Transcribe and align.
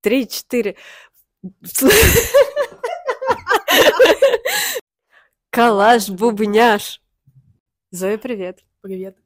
Три, 0.00 0.28
четыре. 0.28 0.76
Калаш, 5.50 6.08
бубняш. 6.08 7.00
Зоя, 7.90 8.16
привет. 8.16 8.60
Привет. 8.80 9.16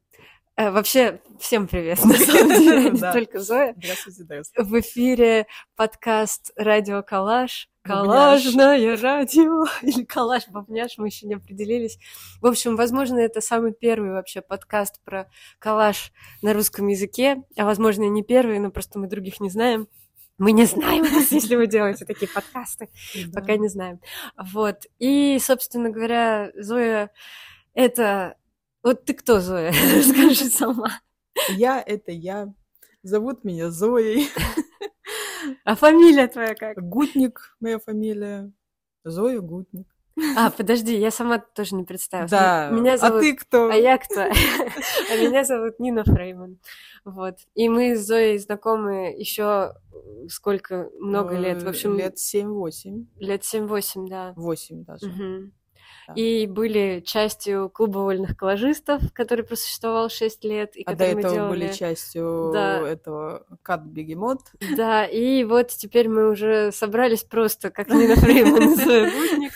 Э, 0.55 0.71
вообще, 0.71 1.21
всем 1.39 1.67
привет, 1.67 2.03
на 2.05 2.15
самом 2.15 2.49
деле, 2.49 2.89
не 2.89 2.99
только 2.99 3.39
Зоя. 3.39 3.75
В 4.57 4.79
эфире 4.79 5.45
подкаст 5.75 6.51
«Радио 6.55 7.03
Калаш». 7.03 7.69
Бубняш. 7.85 8.05
Калажное 8.05 8.97
радио. 8.97 9.65
Или 9.83 10.05
Калаш 10.05 10.47
Бубняш, 10.47 10.97
мы 10.97 11.07
еще 11.07 11.27
не 11.27 11.35
определились. 11.35 11.99
В 12.41 12.47
общем, 12.47 12.77
возможно, 12.77 13.19
это 13.19 13.41
самый 13.41 13.73
первый 13.73 14.11
вообще 14.11 14.41
подкаст 14.41 15.03
про 15.03 15.29
калаш 15.59 16.13
на 16.41 16.53
русском 16.53 16.87
языке. 16.87 17.43
А 17.57 17.65
возможно, 17.65 18.03
и 18.03 18.09
не 18.09 18.23
первый, 18.23 18.57
но 18.59 18.71
просто 18.71 18.97
мы 18.97 19.07
других 19.07 19.39
не 19.39 19.49
знаем. 19.49 19.87
Мы 20.37 20.51
не 20.51 20.65
знаем 20.65 21.03
если 21.31 21.55
вы 21.55 21.67
делаете 21.67 22.05
такие 22.05 22.29
подкасты. 22.29 22.89
Пока 23.33 23.55
не 23.57 23.67
знаем. 23.67 23.99
Вот. 24.37 24.85
И, 24.99 25.37
собственно 25.39 25.89
говоря, 25.89 26.51
Зоя, 26.55 27.11
это... 27.73 28.35
Вот 28.83 29.05
ты 29.05 29.13
кто, 29.13 29.39
Зоя? 29.39 29.71
Расскажи 29.95 30.45
сама. 30.45 31.01
Я— 31.49 31.81
это 31.85 32.11
я. 32.11 32.53
Зовут 33.03 33.43
меня 33.43 33.69
Зоей. 33.69 34.29
А 35.65 35.75
фамилия 35.75 36.27
твоя 36.27 36.55
как? 36.55 36.77
Гутник 36.77 37.55
моя 37.59 37.79
фамилия. 37.79 38.51
Зоя 39.03 39.39
Гутник. 39.39 39.87
А, 40.37 40.51
подожди, 40.51 40.95
я 40.95 41.11
сама 41.11 41.39
тоже 41.39 41.75
не 41.75 41.83
представилась. 41.83 42.31
Да. 42.31 42.69
Меня 42.69 42.97
зовут... 42.97 43.17
А 43.17 43.21
ты 43.21 43.35
кто? 43.35 43.69
А 43.69 43.75
я 43.75 43.97
кто? 43.97 44.21
А 45.11 45.17
меня 45.17 45.43
зовут 45.43 45.79
Нина 45.79 46.03
Фрейман. 46.03 46.59
Вот. 47.03 47.37
И 47.55 47.67
мы 47.67 47.95
с 47.95 48.05
Зоей 48.05 48.37
знакомы 48.37 49.13
еще 49.17 49.73
сколько, 50.29 50.89
много 50.99 51.37
лет. 51.37 51.61
В 51.61 51.67
Э, 51.67 51.69
общем, 51.69 51.97
Лет 51.97 52.15
7-8. 52.17 53.05
лет 53.19 53.43
7-8, 53.43 54.07
да. 54.07 54.33
8 54.35 54.83
даже. 54.85 55.07
Мгм. 55.07 55.51
Да. 56.07 56.13
И 56.15 56.47
были 56.47 57.01
частью 57.05 57.69
клуба 57.69 57.99
вольных 57.99 58.35
коллажистов, 58.35 59.01
который 59.13 59.45
просуществовал 59.45 60.09
6 60.09 60.43
лет. 60.43 60.75
И 60.75 60.83
А 60.83 60.95
до 60.95 61.05
этого 61.05 61.21
делали... 61.33 61.49
были 61.49 61.71
частью 61.71 62.51
Да. 62.53 62.79
этого 62.85 63.45
Кат 63.61 63.83
Бегемот. 63.85 64.39
Да, 64.75 65.05
и 65.05 65.45
вот 65.45 65.69
теперь 65.69 66.09
мы 66.09 66.29
уже 66.29 66.71
собрались 66.73 67.23
просто, 67.23 67.69
как 67.69 67.87
Нина 67.89 68.15
Фрейман 68.17 68.75
Будник. 68.75 69.53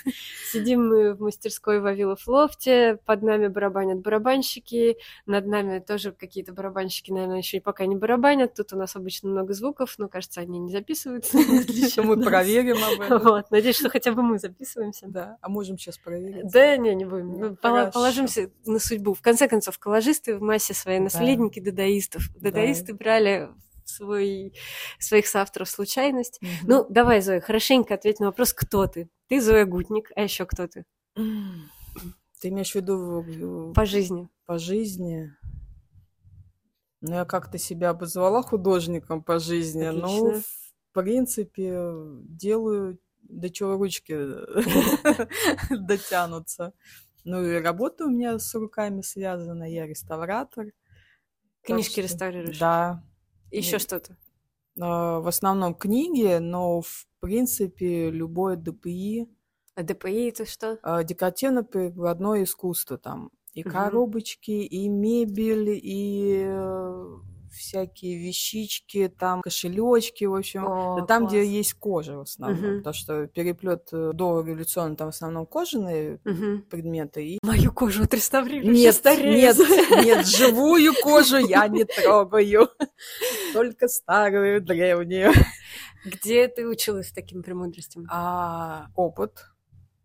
Сидим 0.51 0.87
мы 0.87 1.13
в 1.13 1.21
мастерской 1.21 1.79
Вавилов 1.79 2.27
Лофте, 2.27 2.99
под 3.05 3.21
нами 3.21 3.47
барабанят 3.47 3.99
барабанщики, 3.99 4.97
над 5.25 5.45
нами 5.47 5.79
тоже 5.79 6.11
какие-то 6.11 6.53
барабанщики, 6.53 7.11
наверное, 7.11 7.37
еще 7.37 7.59
пока 7.59 7.85
не 7.85 7.95
барабанят. 7.95 8.53
Тут 8.53 8.73
у 8.73 8.77
нас 8.77 8.95
обычно 8.95 9.29
много 9.29 9.53
звуков, 9.53 9.95
но, 9.97 10.07
кажется, 10.07 10.41
они 10.41 10.59
не 10.59 10.71
записываются. 10.71 11.37
мы 12.03 12.21
проверим 12.21 12.77
об 12.83 13.01
этом. 13.01 13.43
Надеюсь, 13.49 13.77
что 13.77 13.89
хотя 13.89 14.11
бы 14.11 14.21
мы 14.21 14.39
записываемся. 14.39 15.07
Да. 15.07 15.37
А 15.41 15.49
можем 15.49 15.77
сейчас 15.77 15.97
проверить? 15.97 16.51
Да, 16.51 16.77
не, 16.77 16.95
не 16.95 17.05
будем. 17.05 17.33
Ну, 17.33 17.57
Ну. 17.61 17.91
Положимся 17.91 18.51
на 18.65 18.79
судьбу. 18.79 19.13
В 19.13 19.21
конце 19.21 19.47
концов, 19.47 19.77
коллажисты 19.79 20.35
в 20.35 20.41
массе 20.41 20.73
своей 20.73 20.99
наследники 20.99 21.59
дадаистов. 21.59 22.23
Да. 22.35 22.51
Дадаисты 22.51 22.93
брали 22.93 23.49
свой, 23.85 24.53
своих 24.99 25.27
соавторов 25.27 25.69
случайность. 25.69 26.39
Мгм. 26.41 26.51
Ну, 26.63 26.85
давай, 26.89 27.21
Зоя, 27.21 27.39
хорошенько 27.39 27.93
ответь 27.93 28.19
на 28.19 28.27
вопрос, 28.27 28.53
кто 28.53 28.87
ты? 28.87 29.09
Ты 29.28 29.42
Зоя 29.42 29.66
Гутник, 29.66 30.11
а 30.16 30.22
еще 30.22 30.45
кто 30.45 30.67
ты? 30.67 30.86
Ты 31.16 32.50
имеешь 32.50 32.72
в 32.72 32.75
виду 32.75 33.73
По 33.73 33.86
жизни. 33.86 34.30
по 34.45 34.58
жизни? 34.58 35.33
Ну, 37.02 37.14
я 37.16 37.25
как-то 37.25 37.58
себя 37.58 37.89
обозвала 37.92 38.42
художником 38.42 39.23
по 39.23 39.39
жизни. 39.39 39.88
Ну, 39.89 40.28
Отлично. 40.30 40.42
в 40.42 40.94
принципе, 40.94 41.94
делаю, 42.23 43.00
до 43.22 43.50
чего 43.50 43.75
ручки 43.78 44.16
дотянутся. 45.70 46.73
Ну, 47.23 47.44
и 47.44 47.59
работа 47.61 48.05
у 48.05 48.10
меня 48.10 48.39
с 48.39 48.54
руками 48.55 49.02
связана. 49.02 49.64
Я 49.70 49.86
реставратор. 49.86 50.67
Книжки 51.64 51.99
реставрируешь? 51.99 52.58
Да. 52.58 53.04
Еще 53.52 53.80
что-то? 53.80 54.17
А, 54.80 55.20
В 55.20 55.27
основном 55.27 55.76
книги, 55.76 56.37
но, 56.37 56.82
в 56.82 57.06
принципе, 57.20 58.10
любое 58.11 58.55
ДПИ, 58.55 59.28
А 59.76 59.83
ДПИ 59.83 60.30
это 60.30 60.45
что? 60.45 60.78
а, 60.83 61.04
декоративно-прикладное 61.04 62.44
искусство 62.44 62.98
там. 62.98 63.30
И 63.54 63.61
Мгм. 63.64 63.72
коробочки, 63.72 64.52
и 64.52 64.88
мебель, 64.88 65.80
и 65.82 66.44
э, 66.45 67.05
всякие 67.52 68.20
вещички, 68.20 69.08
там 69.08 69.42
кошелечки, 69.42 70.26
в 70.26 70.36
общем. 70.36 70.66
О, 70.67 71.00
Да 71.00 71.05
там, 71.08 71.26
где 71.28 71.38
класс. 71.42 71.48
есть 71.50 71.73
кожа 71.73 72.17
в 72.17 72.22
основном. 72.22 72.60
Мгм. 72.61 72.78
Потому 72.80 72.94
что 72.94 73.28
переплет 73.28 73.88
до 73.92 74.42
революционный 74.42 74.95
там 74.95 75.08
в 75.11 75.16
основном 75.16 75.45
кожаные 75.48 76.20
Мгм. 76.26 76.64
предметы. 76.70 77.26
И... 77.26 77.39
Мою 77.42 77.72
кожу 77.72 78.04
отреставрируешь, 78.04 78.78
Нет, 78.78 79.02
нет, 79.05 79.58
нет, 80.05 80.28
живую 80.28 80.94
кожу 81.02 81.38
я 81.38 81.67
не 81.67 81.86
трогаю. 81.86 82.70
Только 83.54 83.88
старую, 83.88 84.61
древнюю. 84.61 85.32
Где 86.05 86.47
ты 86.47 86.67
училась 86.67 87.11
таким 87.11 87.43
премудростям? 87.43 88.05
А 88.09 88.87
опыт. 88.95 89.45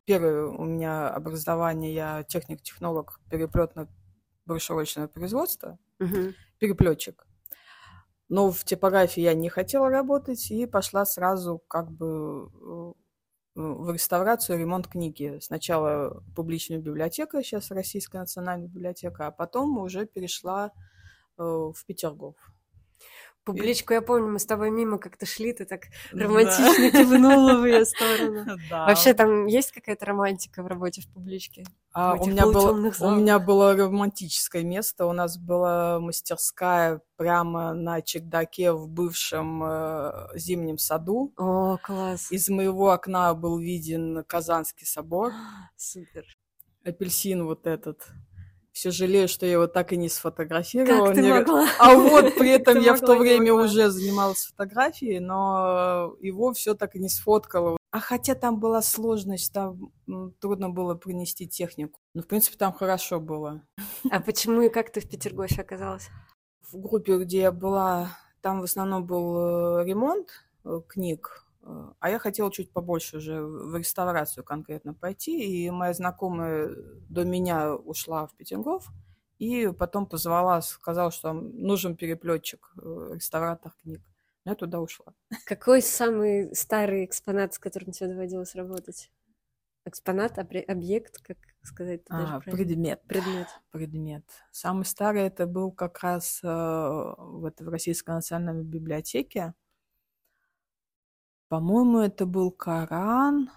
Первое 0.04 0.46
у 0.46 0.64
меня 0.64 1.08
образование, 1.08 1.94
я 1.94 2.22
техник-технолог 2.24 3.20
переплетно-брошюрочного 3.30 5.06
производства, 5.08 5.78
Мгм. 6.00 6.34
переплетчик. 6.58 7.26
Но 8.28 8.50
в 8.50 8.64
типографии 8.64 9.20
я 9.20 9.34
не 9.34 9.48
хотела 9.48 9.90
работать 9.90 10.50
и 10.50 10.66
пошла 10.66 11.04
сразу 11.04 11.62
как 11.68 11.90
бы 11.92 12.48
э, 12.50 12.92
в 13.54 13.92
реставрацию, 13.92 14.58
ремонт 14.58 14.88
книги. 14.88 15.38
Сначала 15.40 16.22
публичная 16.34 16.78
библиотека, 16.78 17.42
сейчас 17.42 17.70
Российская 17.70 18.20
национальная 18.20 18.68
библиотека, 18.68 19.26
а 19.26 19.30
потом 19.30 19.76
уже 19.78 20.06
перешла 20.06 20.72
э, 21.38 21.42
в 21.42 21.76
Петергоф. 21.86 22.36
Публичку, 23.44 23.92
я 23.92 24.02
помню, 24.02 24.28
мы 24.28 24.38
с 24.38 24.46
тобой 24.46 24.70
мимо 24.70 24.98
как-то 24.98 25.26
шли, 25.26 25.52
ты 25.52 25.64
так 25.64 25.82
Да. 26.12 26.24
романтично 26.24 26.90
кивнула 26.92 27.54
в 27.60 27.64
ее 27.66 27.84
сторону. 27.84 28.56
Да. 28.70 28.86
Вообще 28.86 29.14
там 29.14 29.46
есть 29.46 29.72
какая-то 29.72 30.06
романтика 30.06 30.62
в 30.62 30.66
работе 30.68 31.02
в 31.02 31.08
публичке? 31.08 31.64
А, 31.92 32.14
у, 32.14 32.26
меня 32.26 32.46
было, 32.46 32.70
у 33.00 33.10
меня 33.16 33.38
было 33.40 33.76
романтическое 33.76 34.62
место. 34.62 35.06
У 35.06 35.12
нас 35.12 35.36
была 35.38 35.98
мастерская 35.98 37.00
прямо 37.16 37.74
на 37.74 38.00
чердаке 38.00 38.72
в 38.72 38.88
бывшем 38.88 39.62
э, 39.64 40.28
зимнем 40.36 40.78
саду. 40.78 41.32
О, 41.36 41.78
класс. 41.82 42.30
Из 42.30 42.48
моего 42.48 42.92
окна 42.92 43.34
был 43.34 43.58
виден 43.58 44.22
Казанский 44.24 44.86
собор. 44.86 45.32
Супер. 45.76 46.24
Апельсин 46.84 47.44
вот 47.44 47.66
этот. 47.66 48.06
Все 48.72 48.90
жалею, 48.90 49.28
что 49.28 49.44
я 49.44 49.52
его 49.52 49.66
так 49.66 49.92
и 49.92 49.96
не 49.98 50.08
сфотографировала. 50.08 51.06
Как 51.06 51.14
ты 51.14 51.22
Не- 51.22 51.28
могла? 51.28 51.68
А 51.78 51.94
вот 51.94 52.34
при 52.36 52.50
этом 52.58 52.80
я 52.80 52.94
в 52.94 53.00
то 53.00 53.16
время 53.16 53.52
уже 53.52 53.90
занималась 53.90 54.46
фотографией, 54.46 55.20
но 55.20 56.16
его 56.20 56.52
все 56.54 56.74
так 56.74 56.96
и 56.96 56.98
не 56.98 57.10
сфоткала. 57.10 57.76
А 57.90 58.00
хотя 58.00 58.34
там 58.34 58.58
была 58.58 58.80
сложность, 58.80 59.52
там 59.52 59.92
трудно 60.40 60.70
было 60.70 60.94
принести 60.94 61.46
технику. 61.46 62.00
Ну, 62.14 62.22
в 62.22 62.26
принципе, 62.26 62.56
там 62.56 62.72
хорошо 62.72 63.20
было. 63.20 63.62
А 64.10 64.20
почему 64.20 64.62
и 64.62 64.70
как 64.70 64.90
ты 64.90 65.00
в 65.00 65.08
Петергофе 65.08 65.60
оказалась? 65.60 66.08
В 66.70 66.78
группе, 66.80 67.18
где 67.18 67.40
я 67.40 67.52
была, 67.52 68.16
там 68.40 68.60
в 68.60 68.64
основном 68.64 69.04
был 69.04 69.80
э, 69.80 69.84
ремонт 69.84 70.30
э, 70.64 70.80
книг, 70.88 71.44
а 71.64 72.10
я 72.10 72.18
хотела 72.18 72.50
чуть 72.50 72.72
побольше 72.72 73.18
уже 73.18 73.42
в 73.42 73.76
реставрацию 73.76 74.44
конкретно 74.44 74.94
пойти. 74.94 75.64
И 75.64 75.70
моя 75.70 75.92
знакомая 75.92 76.70
до 77.08 77.24
меня 77.24 77.74
ушла 77.74 78.26
в 78.26 78.34
Петергоф, 78.34 78.88
и 79.38 79.68
потом 79.76 80.06
позвала, 80.06 80.60
сказала, 80.62 81.10
что 81.10 81.32
нужен 81.32 81.96
переплетчик, 81.96 82.72
э, 82.80 83.12
реставратор 83.14 83.72
книг. 83.82 84.00
Я 84.44 84.54
туда 84.54 84.80
ушла. 84.80 85.14
Какой 85.46 85.82
самый 85.82 86.54
старый 86.54 87.04
экспонат, 87.04 87.54
с 87.54 87.58
которым 87.58 87.92
тебе 87.92 88.10
доводилось 88.10 88.54
работать? 88.54 89.10
Экспонат, 89.84 90.38
объект, 90.38 91.20
как 91.22 91.38
сказать 91.62 92.02
А, 92.08 92.38
даже 92.38 92.50
предмет. 92.56 93.02
Предмет. 93.08 93.48
предмет. 93.70 94.24
Самый 94.52 94.84
старый 94.84 95.22
это 95.22 95.46
был 95.46 95.72
как 95.72 96.00
раз 96.00 96.40
э, 96.42 96.46
в, 96.46 97.44
этой, 97.44 97.66
в 97.66 97.68
Российской 97.68 98.10
национальной 98.10 98.64
библиотеке. 98.64 99.54
По-моему, 101.52 101.98
это 101.98 102.24
был 102.24 102.50
Коран. 102.50 103.50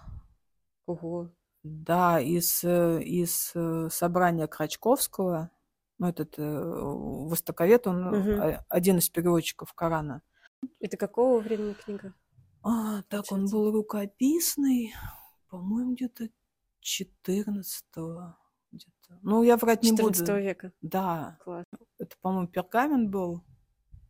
Ого. 0.84 1.30
Да, 1.62 2.20
из, 2.20 2.62
э, 2.62 3.02
из 3.02 3.52
э, 3.54 3.88
собрания 3.90 4.46
Крачковского. 4.46 5.50
Ну, 5.96 6.06
этот 6.06 6.38
э, 6.38 6.42
востоковед, 6.42 7.86
он 7.86 8.14
э, 8.14 8.62
один 8.68 8.98
из 8.98 9.08
переводчиков 9.08 9.72
Корана. 9.72 10.20
Это 10.78 10.98
какого 10.98 11.40
времени 11.40 11.72
книга? 11.72 12.12
А, 12.62 13.00
так, 13.04 13.32
он 13.32 13.46
был 13.46 13.72
рукописный, 13.72 14.92
по-моему, 15.48 15.94
где-то 15.94 16.28
14 16.80 17.82
где-то. 18.72 19.18
Ну, 19.22 19.42
я 19.42 19.56
врать 19.56 19.82
не 19.84 19.92
буду. 19.92 20.12
14 20.12 20.44
века. 20.44 20.72
Да, 20.82 21.38
Класс. 21.42 21.64
это, 21.98 22.14
по-моему, 22.20 22.48
пергамент 22.48 23.08
был. 23.08 23.42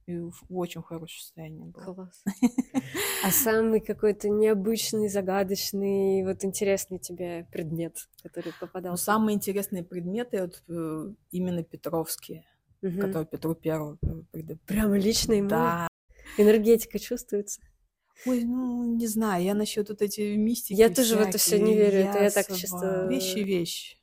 И 0.07 0.19
в 0.19 0.45
очень 0.51 0.83
хорошем 0.83 1.21
состоянии 1.21 1.65
был. 1.65 1.83
Класс. 1.83 2.25
А 3.25 3.31
самый 3.31 3.81
какой-то 3.81 4.29
необычный, 4.29 5.09
загадочный, 5.09 6.23
вот 6.25 6.45
интересный 6.45 6.99
тебе 7.01 7.49
предмет, 7.51 8.09
который 8.23 8.53
попадал? 8.61 8.93
Ну, 8.93 8.97
самые 8.97 9.35
интересные 9.35 9.83
предметы 9.83 10.43
вот, 10.43 10.63
э, 10.69 11.13
именно 11.33 11.65
Петровские, 11.65 12.45
угу. 12.83 13.01
которые 13.01 13.27
Петру 13.27 13.55
Первому. 13.57 13.99
Прямо 14.67 14.97
лично 14.97 15.33
ему? 15.33 15.49
Да. 15.49 15.89
Энергетика 16.39 17.01
чувствуется? 17.01 17.61
Ой, 18.25 18.45
ну, 18.45 18.97
не 18.97 19.07
знаю, 19.09 19.45
я 19.45 19.55
насчет 19.55 19.89
вот 19.89 20.03
эти 20.03 20.37
мистики. 20.37 20.79
Я 20.79 20.89
тоже 20.89 21.17
в 21.17 21.21
это 21.21 21.39
все 21.39 21.59
не 21.59 21.75
верю, 21.75 22.09
это 22.09 22.23
я 22.23 22.31
так 22.31 22.47
чисто... 22.55 23.07
Вещи, 23.09 23.39
вещь. 23.39 23.99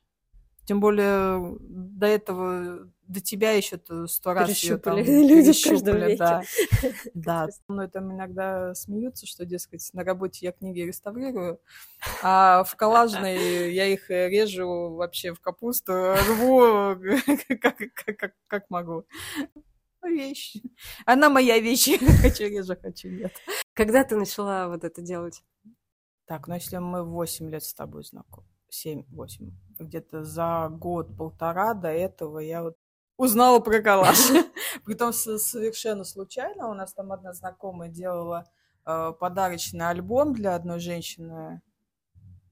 Тем 0.66 0.80
более 0.80 1.58
до 1.60 2.06
этого, 2.06 2.92
до 3.06 3.20
тебя 3.20 3.52
еще 3.52 3.80
сто 4.06 4.32
раз 4.32 4.50
ее 4.62 4.78
там 4.78 4.98
люди 4.98 5.52
в 5.52 5.68
каждом 5.68 5.96
веке. 5.96 6.16
Да. 6.16 6.42
да. 7.14 7.48
Со 7.48 7.60
мной 7.68 7.88
там 7.88 8.12
иногда 8.12 8.74
смеются, 8.74 9.26
что, 9.26 9.44
дескать, 9.44 9.88
на 9.92 10.04
работе 10.04 10.46
я 10.46 10.52
книги 10.52 10.80
реставрирую, 10.80 11.60
а 12.22 12.64
в 12.64 12.74
коллажной 12.76 13.72
я 13.72 13.86
их 13.86 14.10
режу 14.10 14.94
вообще 14.94 15.32
в 15.32 15.40
капусту, 15.40 15.92
рву 15.92 16.96
как, 17.60 17.78
как, 17.94 18.16
как, 18.16 18.34
как 18.46 18.70
могу. 18.70 19.04
Вещь. 20.02 20.56
Она 21.06 21.30
моя 21.30 21.58
вещь. 21.58 21.98
хочу 22.20 22.44
режу, 22.44 22.74
хочу 22.80 23.08
нет. 23.08 23.32
Когда 23.72 24.04
ты 24.04 24.16
начала 24.16 24.68
вот 24.68 24.84
это 24.84 25.00
делать? 25.00 25.42
Так, 26.26 26.46
ну 26.46 26.54
если 26.54 26.78
мы 26.78 27.04
8 27.04 27.50
лет 27.50 27.62
с 27.62 27.74
тобой 27.74 28.04
знакомы, 28.04 28.46
7-8, 28.70 29.50
где-то 29.78 30.24
за 30.24 30.68
год-полтора 30.70 31.74
до 31.74 31.88
этого 31.88 32.38
я 32.38 32.62
вот 32.62 32.76
узнала 33.16 33.60
про 33.60 33.80
коллаж. 33.80 34.18
Притом 34.84 35.12
совершенно 35.12 36.04
случайно. 36.04 36.68
У 36.68 36.74
нас 36.74 36.92
там 36.94 37.12
одна 37.12 37.32
знакомая 37.32 37.88
делала 37.88 38.44
э, 38.86 39.12
подарочный 39.18 39.88
альбом 39.88 40.34
для 40.34 40.54
одной 40.54 40.80
женщины. 40.80 41.62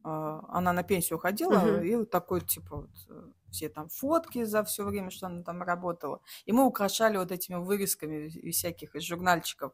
Э, 0.04 0.40
она 0.48 0.72
на 0.72 0.82
пенсию 0.82 1.18
уходила, 1.18 1.82
и 1.82 1.94
вот 1.96 2.10
такой, 2.10 2.40
типа, 2.40 2.76
вот, 2.76 2.90
э, 3.08 3.22
все 3.50 3.68
там 3.68 3.88
фотки 3.88 4.44
за 4.44 4.64
все 4.64 4.84
время, 4.84 5.10
что 5.10 5.26
она 5.26 5.42
там 5.42 5.62
работала. 5.62 6.20
И 6.46 6.52
мы 6.52 6.64
украшали 6.64 7.16
вот 7.16 7.30
этими 7.32 7.56
вырезками 7.56 8.50
всяких 8.50 8.94
из 8.94 9.02
журнальчиков. 9.02 9.72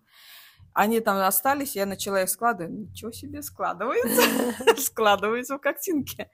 Они 0.78 1.00
там 1.00 1.16
остались, 1.26 1.75
я 1.75 1.86
начала 1.86 2.22
их 2.22 2.30
складывать. 2.30 2.72
Ничего 2.72 3.10
себе 3.10 3.42
складывается. 3.42 4.76
Складывается 4.80 5.56
в 5.56 5.60
картинке. 5.60 6.30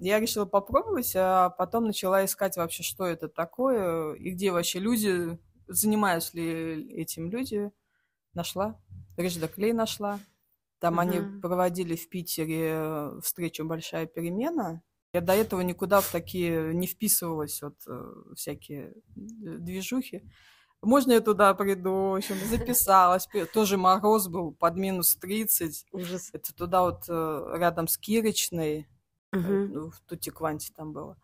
Я 0.00 0.18
решила 0.18 0.46
попробовать, 0.46 1.12
а 1.14 1.50
потом 1.50 1.84
начала 1.84 2.24
искать 2.24 2.56
вообще, 2.56 2.82
что 2.82 3.06
это 3.06 3.28
такое, 3.28 4.14
и 4.14 4.30
где 4.30 4.50
вообще 4.50 4.80
люди, 4.80 5.38
занимаются 5.68 6.36
ли 6.36 6.92
этим 6.92 7.30
люди. 7.30 7.70
Нашла. 8.32 8.80
Режда 9.16 9.46
Клей 9.46 9.72
нашла. 9.72 10.18
Там 10.80 10.98
они 10.98 11.20
проводили 11.40 11.94
в 11.94 12.08
Питере 12.08 13.20
встречу 13.22 13.64
«Большая 13.64 14.06
перемена». 14.06 14.82
Я 15.12 15.20
до 15.20 15.34
этого 15.34 15.60
никуда 15.60 16.00
в 16.00 16.10
такие 16.10 16.74
не 16.74 16.88
вписывалась, 16.88 17.62
вот 17.62 17.76
э, 17.86 18.12
всякие 18.34 18.88
э, 18.88 18.92
движухи. 19.14 20.28
Можно 20.84 21.12
я 21.12 21.20
туда 21.20 21.54
приду? 21.54 22.10
В 22.10 22.14
общем, 22.16 22.36
записалась. 22.48 23.28
Тоже 23.52 23.76
мороз 23.76 24.28
был 24.28 24.52
под 24.52 24.76
минус 24.76 25.16
30. 25.16 25.86
Ужас. 25.92 26.30
Это 26.32 26.54
туда 26.54 26.82
вот 26.82 27.04
э, 27.08 27.54
рядом 27.56 27.88
с 27.88 27.96
Кирочной, 27.98 28.88
угу. 29.32 29.90
в 29.90 30.00
Тутикванте 30.06 30.72
там 30.74 30.92
было. 30.92 31.16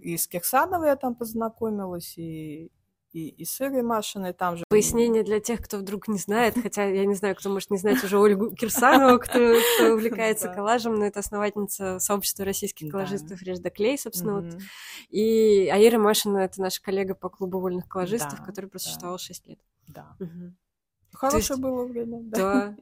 И 0.00 0.16
с 0.16 0.26
Кирсановой 0.28 0.88
я 0.88 0.96
там 0.96 1.14
познакомилась, 1.14 2.16
и 2.16 2.70
и, 3.12 3.28
и 3.28 3.44
с 3.44 3.60
Ирой 3.60 3.82
Машиной 3.82 4.32
там 4.32 4.56
же. 4.56 4.64
Пояснение 4.68 5.22
для 5.22 5.40
тех, 5.40 5.60
кто 5.60 5.78
вдруг 5.78 6.08
не 6.08 6.18
знает, 6.18 6.54
хотя 6.60 6.84
я 6.84 7.04
не 7.04 7.14
знаю, 7.14 7.36
кто 7.36 7.50
может 7.50 7.70
не 7.70 7.76
знать 7.76 8.02
уже 8.02 8.18
Ольгу 8.18 8.54
Кирсанову, 8.54 9.18
кто, 9.18 9.32
кто 9.76 9.92
увлекается 9.94 10.48
коллажем, 10.48 10.94
но 10.94 11.04
это 11.04 11.20
основательница 11.20 11.98
сообщества 11.98 12.44
российских 12.44 12.90
коллажистов 12.90 13.42
Режда 13.42 13.70
Клей, 13.70 13.98
собственно. 13.98 14.40
Вот. 14.40 14.54
И 15.10 15.68
а 15.72 15.78
Ира 15.78 15.98
Машина— 15.98 16.38
это 16.38 16.60
наша 16.60 16.82
коллега 16.82 17.14
по 17.14 17.28
клубу 17.28 17.60
вольных 17.60 17.88
коллажистов, 17.88 18.42
который 18.44 18.70
просуществовал 18.70 19.18
6 19.18 19.46
лет. 19.46 19.58
Да. 19.88 20.16
Хорошее 21.22 21.50
есть, 21.50 21.60
было 21.60 21.84
время, 21.84 22.18
да. 22.22 22.36
да. 22.36 22.76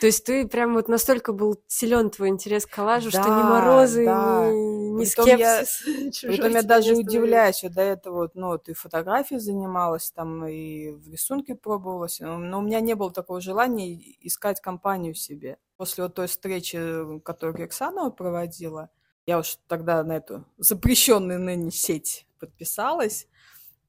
То 0.00 0.06
есть 0.06 0.24
ты 0.24 0.48
прям 0.48 0.74
вот 0.74 0.88
настолько 0.88 1.32
был 1.32 1.62
силен 1.68 2.10
твой 2.10 2.28
интерес 2.28 2.66
к 2.66 2.70
коллажу, 2.70 3.12
да, 3.12 3.22
что 3.22 3.30
ни 3.30 3.42
морозы, 3.44 4.04
да. 4.04 4.50
ни, 4.50 4.98
ни 4.98 5.04
скепсис. 5.04 5.86
Я, 6.24 6.28
притом 6.28 6.54
я 6.54 6.62
даже 6.62 6.96
удивляюсь, 6.96 7.58
что 7.58 7.70
до 7.70 7.82
этого 7.82 8.22
вот, 8.22 8.34
ну, 8.34 8.58
ты 8.58 8.74
фотографией 8.74 9.38
занималась, 9.38 10.10
там 10.10 10.44
и 10.44 10.90
в 10.90 11.08
рисунке 11.08 11.54
пробовалась, 11.54 12.18
но 12.18 12.58
у 12.58 12.62
меня 12.62 12.80
не 12.80 12.94
было 12.94 13.12
такого 13.12 13.40
желания 13.40 13.96
искать 14.20 14.60
компанию 14.60 15.14
себе. 15.14 15.58
После 15.76 16.02
вот 16.02 16.14
той 16.14 16.26
встречи, 16.26 17.20
которую 17.20 17.64
Оксанова 17.64 18.10
проводила, 18.10 18.90
я 19.24 19.38
уж 19.38 19.58
тогда 19.68 20.02
на 20.02 20.16
эту 20.16 20.44
запрещенную 20.58 21.38
ныне 21.38 21.70
сеть 21.70 22.26
подписалась, 22.40 23.28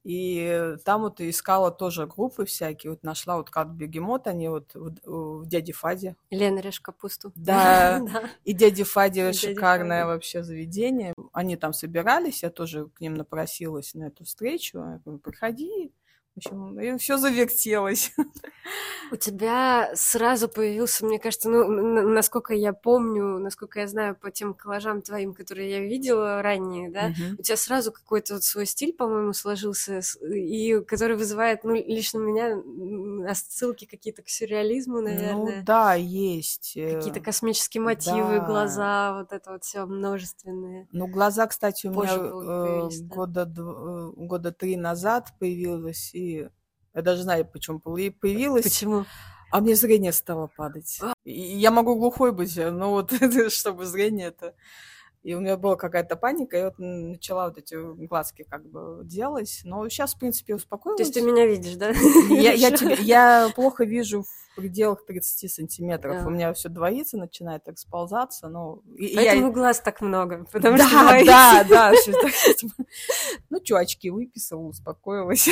и 0.06 0.76
там 0.86 1.02
вот 1.02 1.20
искала 1.20 1.72
тоже 1.72 2.06
группы 2.06 2.46
всякие. 2.46 2.92
Вот 2.92 3.02
нашла 3.02 3.38
вот 3.38 3.50
как 3.50 3.72
бегемот, 3.72 4.28
они 4.28 4.50
вот 4.50 4.76
в, 4.76 5.42
в 5.42 5.48
дяде 5.48 5.74
Фаде. 5.74 6.16
Лена 6.30 6.60
режь 6.60 6.80
капусту. 6.80 7.32
Да. 7.36 8.06
И 8.44 8.54
дяде 8.54 8.84
Фаде 8.84 9.34
шикарное 9.34 10.06
вообще 10.06 10.44
заведение. 10.44 11.16
Они 11.34 11.56
там 11.56 11.74
собирались, 11.74 12.44
я 12.44 12.52
тоже 12.52 12.88
к 12.90 13.02
ним 13.02 13.16
напросилась 13.16 13.96
на 13.96 14.06
эту 14.06 14.26
встречу. 14.26 14.78
Я 14.78 15.02
говорю, 15.04 15.20
приходи, 15.20 15.92
в 16.36 16.38
общем, 16.38 16.80
и 16.80 16.98
все 16.98 17.18
завертелось. 17.18 18.14
У 19.12 19.16
тебя 19.16 19.92
сразу 19.94 20.50
появился, 20.50 21.06
мне 21.06 21.20
кажется, 21.20 21.50
ну, 21.50 21.66
насколько 21.68 22.54
я 22.54 22.74
помню, 22.74 23.40
насколько 23.40 23.80
я 23.80 23.88
знаю 23.88 24.16
по 24.16 24.32
тем 24.32 24.54
коллажам 24.54 25.02
твоим, 25.02 25.34
которые 25.34 25.70
я 25.70 25.80
видела 25.80 26.42
ранее, 26.42 26.90
да, 26.90 27.10
uh-huh. 27.10 27.36
у 27.38 27.42
тебя 27.42 27.56
сразу 27.56 27.92
какой-то 27.92 28.34
вот 28.34 28.44
свой 28.44 28.66
стиль, 28.66 28.94
по-моему, 28.94 29.34
сложился, 29.34 30.02
и 30.30 30.82
который 30.82 31.16
вызывает, 31.16 31.64
ну, 31.64 31.76
лично 31.76 32.20
у 32.20 32.24
меня 32.24 32.60
отсылки 33.30 33.86
какие-то 33.86 34.24
к 34.24 34.28
сюрреализму, 34.30 34.96
ну 34.96 35.04
наверное. 35.04 35.58
Ну, 35.60 35.64
да, 35.64 35.94
есть. 35.94 36.74
Э, 36.76 36.96
какие-то 36.96 37.20
космические 37.20 37.82
мотивы, 37.82 38.40
да. 38.40 38.46
глаза, 38.46 39.20
вот 39.20 39.32
это 39.32 39.52
вот 39.52 39.64
все 39.64 39.86
множественные. 39.86 40.88
Ну, 40.92 41.08
глаза, 41.08 41.48
кстати, 41.48 41.88
у 41.88 41.94
Позже 41.94 42.18
меня 42.18 42.90
э, 42.90 43.04
года, 43.04 43.42
э, 43.56 44.12
года 44.18 44.52
три 44.52 44.76
назад 44.76 45.30
я 46.34 47.02
даже 47.02 47.24
знаю, 47.24 47.46
почему 47.46 47.80
появилась. 47.80 48.64
Почему? 48.64 49.06
А 49.52 49.62
мне 49.62 49.76
зрение 49.76 50.12
стало 50.12 50.48
падать. 50.48 51.00
А. 51.02 51.14
я 51.24 51.72
могу 51.72 51.96
глухой 51.96 52.32
быть, 52.32 52.58
но 52.58 52.92
вот 52.92 53.14
чтобы 53.50 53.86
зрение 53.86 54.28
это... 54.28 54.54
И 55.24 55.34
у 55.34 55.40
меня 55.40 55.58
была 55.58 55.76
какая-то 55.76 56.18
паника, 56.18 56.56
и 56.56 56.64
вот 56.66 56.76
начала 56.78 57.48
вот 57.48 57.58
эти 57.58 57.76
глазки 58.06 58.46
как 58.48 58.64
бы 58.70 59.02
делать. 59.06 59.62
Но 59.64 59.90
сейчас, 59.90 60.14
в 60.14 60.20
принципе, 60.20 60.54
успокоилась. 60.54 60.98
То 60.98 61.04
есть 61.04 61.14
ты 61.16 61.22
меня 61.22 61.48
видишь, 61.48 61.74
да? 61.78 61.90
Я, 62.30 62.54
я, 62.54 62.70
тебе, 62.78 62.94
я 63.00 63.50
плохо 63.56 63.86
вижу 63.86 64.22
в 64.22 64.56
пределах 64.56 65.04
30 65.04 65.52
сантиметров. 65.52 66.18
А. 66.22 66.28
У 66.28 66.30
меня 66.30 66.54
все 66.54 66.70
двоится, 66.70 67.18
начинает 67.18 67.64
так 67.64 67.80
сползаться. 67.80 68.50
Но... 68.50 68.84
Поэтому 69.16 69.48
я... 69.48 69.52
глаз 69.52 69.80
так 69.80 70.00
много, 70.02 70.46
потому 70.52 70.78
да, 70.78 70.88
что 70.88 71.00
двоится. 71.02 71.26
Да, 71.32 71.64
да, 71.64 71.92
да. 71.92 72.86
Ну, 73.66 73.76
что, 73.76 73.78
очки 73.78 74.10
выписала, 74.12 74.62
успокоилась. 74.62 75.50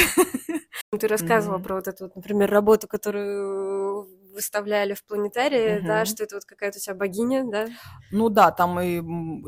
Ты 0.99 1.07
рассказывала 1.07 1.57
про 1.57 1.75
вот 1.75 1.87
эту, 1.87 2.05
вот, 2.05 2.15
например, 2.15 2.51
работу, 2.51 2.87
которую 2.87 4.07
выставляли 4.33 4.93
в 4.93 5.03
планетарии, 5.05 5.79
угу. 5.79 5.87
да, 5.87 6.05
что 6.05 6.23
это 6.23 6.35
вот 6.35 6.45
какая-то 6.45 6.77
у 6.77 6.81
тебя 6.81 6.95
богиня, 6.95 7.43
да? 7.49 7.67
Ну 8.11 8.29
да, 8.29 8.51
там 8.51 8.79
и 8.79 9.01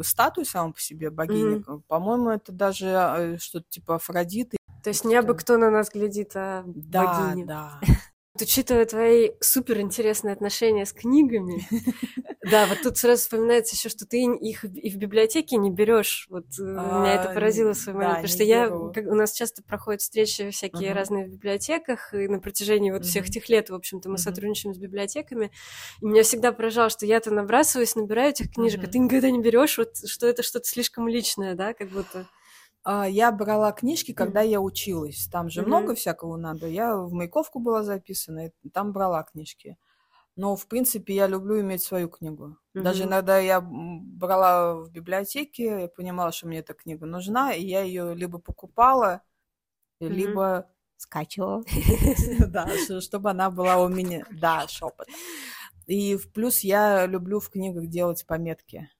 статуя 0.04 0.46
сама 0.46 0.74
по 0.74 0.80
себе 0.80 1.10
богини. 1.10 1.64
Угу. 1.68 1.84
По-моему, 1.88 2.30
это 2.30 2.52
даже 2.52 2.88
э, 2.88 3.38
что-то 3.38 3.66
типа 3.70 3.96
Афродиты. 3.96 4.58
То 4.84 4.90
есть 4.90 5.06
не 5.06 5.16
абы 5.16 5.36
кто 5.36 5.58
на 5.58 5.72
нас 5.72 5.90
глядит, 5.90 6.32
а 6.36 6.64
да, 6.66 7.30
богиня. 7.30 7.46
Да, 7.46 7.80
Учитывая 8.40 8.86
твои 8.86 9.32
суперинтересные 9.40 10.34
отношения 10.34 10.86
с 10.86 10.92
книгами, 10.92 11.66
да, 12.52 12.66
вот 12.66 12.82
тут 12.84 12.98
сразу 12.98 13.22
вспоминается 13.22 13.76
еще, 13.76 13.88
что 13.88 14.06
ты 14.06 14.24
их 14.24 14.66
и 14.66 14.90
в 14.90 14.98
библиотеке 14.98 15.56
не 15.56 15.72
берешь. 15.72 16.28
Вот 16.30 16.46
а, 16.60 17.00
меня 17.00 17.16
это 17.16 17.34
поразило 17.34 17.74
в 17.74 17.78
свой 17.78 17.96
момент, 17.96 18.16
потому 18.16 18.28
что 18.28 18.44
я, 18.44 18.70
у 18.70 19.16
нас 19.16 19.32
часто 19.32 19.64
проходят 19.64 20.02
встречи 20.02 20.50
всякие 20.50 20.92
разные 20.92 21.26
в 21.26 21.30
библиотеках, 21.30 22.14
и 22.14 22.28
на 22.28 22.40
протяжении 22.40 22.92
вот 22.92 23.06
всех 23.06 23.30
тех 23.30 23.48
лет, 23.48 23.70
в 23.70 23.76
общем-то, 23.76 24.10
мы 24.10 24.18
сотрудничаем 24.18 24.76
с 24.76 24.78
библиотеками, 24.78 25.52
и 26.02 26.06
меня 26.06 26.24
всегда 26.24 26.52
поражало, 26.52 26.90
что 26.90 27.06
я-то 27.06 27.32
набрасываюсь, 27.32 27.96
набираю 27.96 28.32
этих 28.32 28.52
книжек, 28.52 28.84
а 28.84 28.88
ты 28.88 29.00
никогда 29.00 29.32
не 29.32 29.40
берешь, 29.40 29.78
вот 29.78 29.96
что 30.06 30.28
это 30.28 30.44
что-то 30.44 30.68
слишком 30.68 31.08
личное, 31.08 31.56
да, 31.56 31.74
как 31.74 31.90
будто. 31.90 32.28
А, 32.86 33.08
я 33.08 33.32
брала 33.32 33.72
книжки, 33.72 34.14
когда 34.14 34.42
я 34.42 34.62
училась. 34.62 35.28
Там 35.32 35.50
же 35.50 35.62
mm-hmm. 35.62 35.66
много 35.66 35.96
всякого 35.96 36.38
надо. 36.38 36.68
Я 36.68 36.96
в 36.96 37.12
Маяковку 37.12 37.60
была 37.60 37.84
записана, 37.84 38.48
и 38.48 38.70
там 38.70 38.94
брала 38.94 39.24
книжки. 39.24 39.78
Но, 40.36 40.56
в 40.56 40.68
принципе, 40.68 41.16
я 41.16 41.26
люблю 41.28 41.60
иметь 41.62 41.82
свою 41.82 42.10
книгу. 42.10 42.58
Mm-hmm. 42.76 42.82
Даже 42.82 43.04
иногда 43.06 43.40
я 43.40 43.60
брала 43.60 44.76
в 44.76 44.92
библиотеке, 44.92 45.82
я 45.82 45.88
понимала, 45.88 46.32
что 46.32 46.48
мне 46.48 46.60
эта 46.60 46.76
книга 46.76 47.08
нужна, 47.08 47.54
и 47.54 47.66
я 47.66 47.82
ее 47.82 48.14
либо 48.14 48.38
покупала, 48.38 49.24
mm-hmm. 50.00 50.08
либо 50.08 50.70
скачивала. 50.98 51.64
Да, 52.48 52.70
чтобы 53.02 53.32
она 53.32 53.50
была 53.50 53.78
у 53.78 53.90
меня. 53.90 54.26
Да, 54.30 54.68
шепот. 54.68 55.08
И 55.88 56.16
в 56.18 56.32
плюс 56.32 56.60
я 56.60 57.08
люблю 57.08 57.40
в 57.40 57.50
книгах 57.50 57.88
делать 57.88 58.26
пометки. 58.28 58.92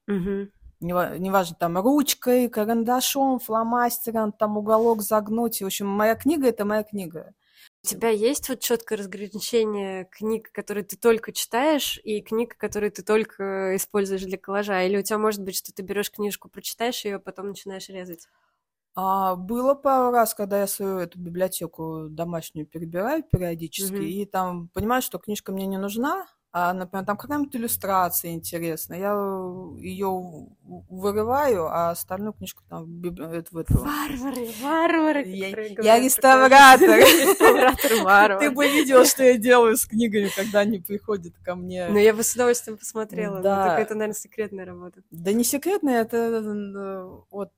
Неважно, 0.80 1.56
там 1.58 1.78
ручкой, 1.78 2.48
карандашом, 2.48 3.38
фломастером, 3.38 4.32
там 4.32 4.58
уголок 4.58 5.02
загнуть. 5.02 5.60
В 5.60 5.66
общем, 5.66 5.86
моя 5.86 6.14
книга 6.14 6.48
это 6.48 6.64
моя 6.64 6.82
книга. 6.82 7.34
У 7.82 7.86
тебя 7.86 8.10
есть 8.10 8.48
вот 8.48 8.60
четкое 8.60 8.98
разграничение 8.98 10.06
книг, 10.06 10.50
которые 10.52 10.84
ты 10.84 10.96
только 10.96 11.32
читаешь, 11.32 12.00
и 12.02 12.20
книг, 12.20 12.56
которые 12.56 12.90
ты 12.90 13.02
только 13.02 13.76
используешь 13.76 14.22
для 14.22 14.38
коллажа? 14.38 14.82
Или 14.82 14.98
у 14.98 15.02
тебя 15.02 15.18
может 15.18 15.42
быть, 15.42 15.56
что 15.56 15.72
ты 15.72 15.82
берешь 15.82 16.10
книжку, 16.10 16.48
прочитаешь 16.48 17.04
ее, 17.04 17.16
а 17.16 17.20
потом 17.20 17.48
начинаешь 17.48 17.88
резать? 17.88 18.28
А, 18.96 19.36
было 19.36 19.74
пару 19.74 20.10
раз, 20.10 20.34
когда 20.34 20.60
я 20.60 20.66
свою 20.66 20.98
эту 20.98 21.18
библиотеку 21.18 22.08
домашнюю 22.08 22.66
перебираю 22.66 23.22
периодически, 23.22 23.94
mm-hmm. 23.94 24.22
и 24.22 24.26
там 24.26 24.68
понимаю, 24.68 25.02
что 25.02 25.18
книжка 25.18 25.52
мне 25.52 25.66
не 25.66 25.78
нужна, 25.78 26.26
а, 26.58 26.72
например, 26.72 27.04
там 27.04 27.18
какая-нибудь 27.18 27.54
иллюстрация 27.54 28.30
интересная, 28.30 28.98
я 28.98 29.10
ее 29.78 30.48
вырываю, 30.88 31.66
а 31.66 31.90
остальную 31.90 32.32
книжку 32.32 32.62
там 32.66 33.02
это, 33.04 33.48
в 33.50 33.58
эту... 33.58 33.74
Варвары, 33.76 34.48
варвары! 34.62 35.24
Я, 35.26 35.48
я 35.50 36.00
реставратор! 36.00 36.88
Реставратор 36.96 38.02
варвар. 38.02 38.38
Ты 38.38 38.50
бы 38.50 38.66
видел, 38.68 39.04
что 39.04 39.22
я 39.22 39.36
делаю 39.36 39.76
с 39.76 39.84
книгами, 39.84 40.30
когда 40.34 40.60
они 40.60 40.78
приходят 40.78 41.34
ко 41.44 41.56
мне. 41.56 41.88
Ну, 41.90 41.98
я 41.98 42.14
бы 42.14 42.22
с 42.22 42.32
удовольствием 42.32 42.78
посмотрела. 42.78 43.42
Да. 43.42 43.74
Но 43.74 43.82
это, 43.82 43.94
наверное, 43.94 44.18
секретная 44.18 44.64
работа. 44.64 45.02
Да 45.10 45.34
не 45.34 45.44
секретная, 45.44 46.00
это 46.00 47.20
вот 47.30 47.52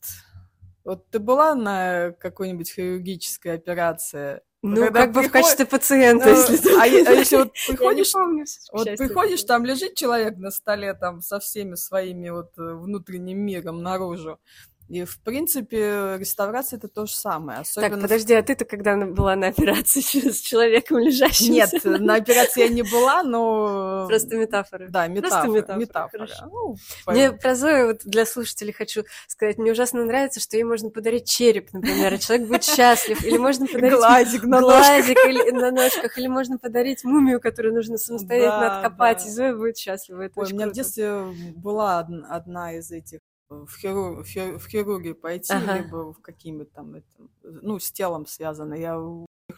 вот 0.83 1.09
ты 1.11 1.19
была 1.19 1.55
на 1.55 2.13
какой-нибудь 2.19 2.73
хирургической 2.73 3.55
операции? 3.55 4.41
Ну, 4.61 4.75
Когда 4.75 5.03
как 5.03 5.13
бы 5.13 5.23
в 5.23 5.31
качестве 5.31 5.67
пациента, 5.67 6.27
ну, 6.27 6.33
если 6.33 6.57
ты... 6.57 6.75
а, 6.75 6.83
а 6.83 6.87
если 6.87 7.37
вот 7.37 7.53
приходишь, 7.69 8.13
помню, 8.13 8.45
вот 8.73 8.89
приходишь, 8.97 9.45
там 9.45 9.65
лежит 9.65 9.95
человек 9.95 10.37
на 10.37 10.51
столе 10.51 10.95
там 10.95 11.21
со 11.21 11.39
всеми 11.39 11.77
своими 11.77 12.31
вот 12.31 12.59
э, 12.59 12.75
внутренним 12.75 13.39
миром 13.39 13.83
наружу, 13.83 14.41
и, 14.89 15.05
в 15.05 15.21
принципе, 15.21 16.17
реставрация 16.19 16.79
это 16.79 16.89
то 16.89 17.05
же 17.05 17.13
самое. 17.13 17.61
Особенно... 17.61 17.91
Так, 17.91 18.01
подожди, 18.01 18.33
а 18.33 18.43
ты-то 18.43 18.65
когда 18.65 18.97
была 18.97 19.37
на 19.37 19.49
операции 19.49 20.01
с 20.31 20.41
человеком 20.41 20.99
лежащим? 20.99 21.53
Нет, 21.53 21.71
на 21.85 22.15
операции 22.15 22.63
я 22.63 22.69
не 22.69 22.83
была, 22.83 23.23
но... 23.23 24.07
Просто 24.09 24.37
метафора. 24.37 24.87
Да, 24.89 25.07
метафора. 25.07 25.53
Просто 25.53 25.75
метафора. 25.75 26.23
метафора. 26.23 26.51
Ну, 26.51 26.77
мне 27.07 27.33
про 27.33 27.55
Зою, 27.55 27.89
вот 27.89 28.01
для 28.05 28.25
слушателей 28.25 28.73
хочу 28.73 29.05
сказать, 29.27 29.59
мне 29.59 29.73
ужасно 29.73 30.05
нравится, 30.07 30.41
что 30.41 30.57
ей 30.57 30.65
можно 30.65 30.89
подарить 30.89 31.29
череп, 31.29 31.71
например, 31.75 32.15
и 32.15 32.19
человек 32.19 32.49
будет 32.49 32.65
счастлив. 32.65 33.23
Или 33.23 33.37
можно 33.37 33.67
подарить 33.73 33.93
глазик 33.93 34.45
на 34.45 34.61
глазик 34.61 35.19
или 35.27 35.51
на 35.51 35.71
ножках, 35.71 36.17
или 36.17 36.29
можно 36.29 36.57
подарить 36.57 37.05
мумию, 37.05 37.41
которую 37.41 37.75
нужно 37.75 37.99
самостоятельно 37.99 38.61
да, 38.61 38.79
откопать, 38.79 39.19
да. 39.19 39.29
и 39.29 39.31
Зоя 39.31 39.55
будет 39.55 39.77
счастлива. 39.77 40.23
Это 40.23 40.41
Ой, 40.41 40.47
у 40.47 40.55
меня 40.55 40.65
круто. 40.65 40.71
в 40.71 40.77
детстве 40.77 41.53
была 41.57 41.99
одна 41.99 42.73
из 42.73 42.91
этих 42.91 43.21
в, 43.49 43.77
хиру, 43.79 44.23
в, 44.23 44.27
хир, 44.27 44.59
в 44.59 44.67
хирургию 44.67 45.15
пойти, 45.15 45.53
ага. 45.53 45.79
либо 45.79 46.13
в 46.13 46.21
какими-то 46.21 46.71
там, 46.73 46.95
это, 46.95 47.07
ну, 47.43 47.79
с 47.79 47.91
телом 47.91 48.27
связано. 48.27 48.75
Я 48.75 48.99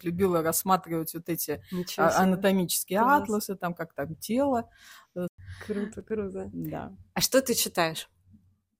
любила 0.02 0.42
рассматривать 0.42 1.12
вот 1.14 1.28
эти 1.28 1.62
а, 1.96 2.22
анатомические 2.22 3.00
Класс. 3.00 3.22
атласы, 3.22 3.56
там, 3.56 3.74
как 3.74 3.92
там 3.92 4.14
тело. 4.16 4.70
Круто, 5.66 6.02
круто. 6.02 6.50
Да. 6.52 6.96
А 7.14 7.20
что 7.20 7.42
ты 7.42 7.54
читаешь? 7.54 8.08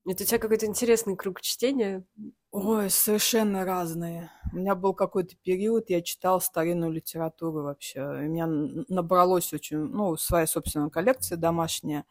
Это 0.06 0.22
у 0.22 0.26
тебя 0.26 0.38
какой-то 0.38 0.66
интересный 0.66 1.14
круг 1.14 1.40
чтения? 1.42 2.04
Ой, 2.52 2.88
совершенно 2.88 3.64
разные. 3.64 4.30
У 4.52 4.56
меня 4.56 4.74
был 4.74 4.94
какой-то 4.94 5.36
период, 5.42 5.90
я 5.90 6.00
читал 6.00 6.40
старинную 6.40 6.90
литературу 6.90 7.62
вообще. 7.62 8.02
У 8.02 8.22
меня 8.22 8.46
набралось 8.88 9.52
очень, 9.52 9.78
ну, 9.78 10.16
своя 10.16 10.46
собственная 10.46 10.88
коллекция 10.88 11.36
домашняя. 11.36 12.06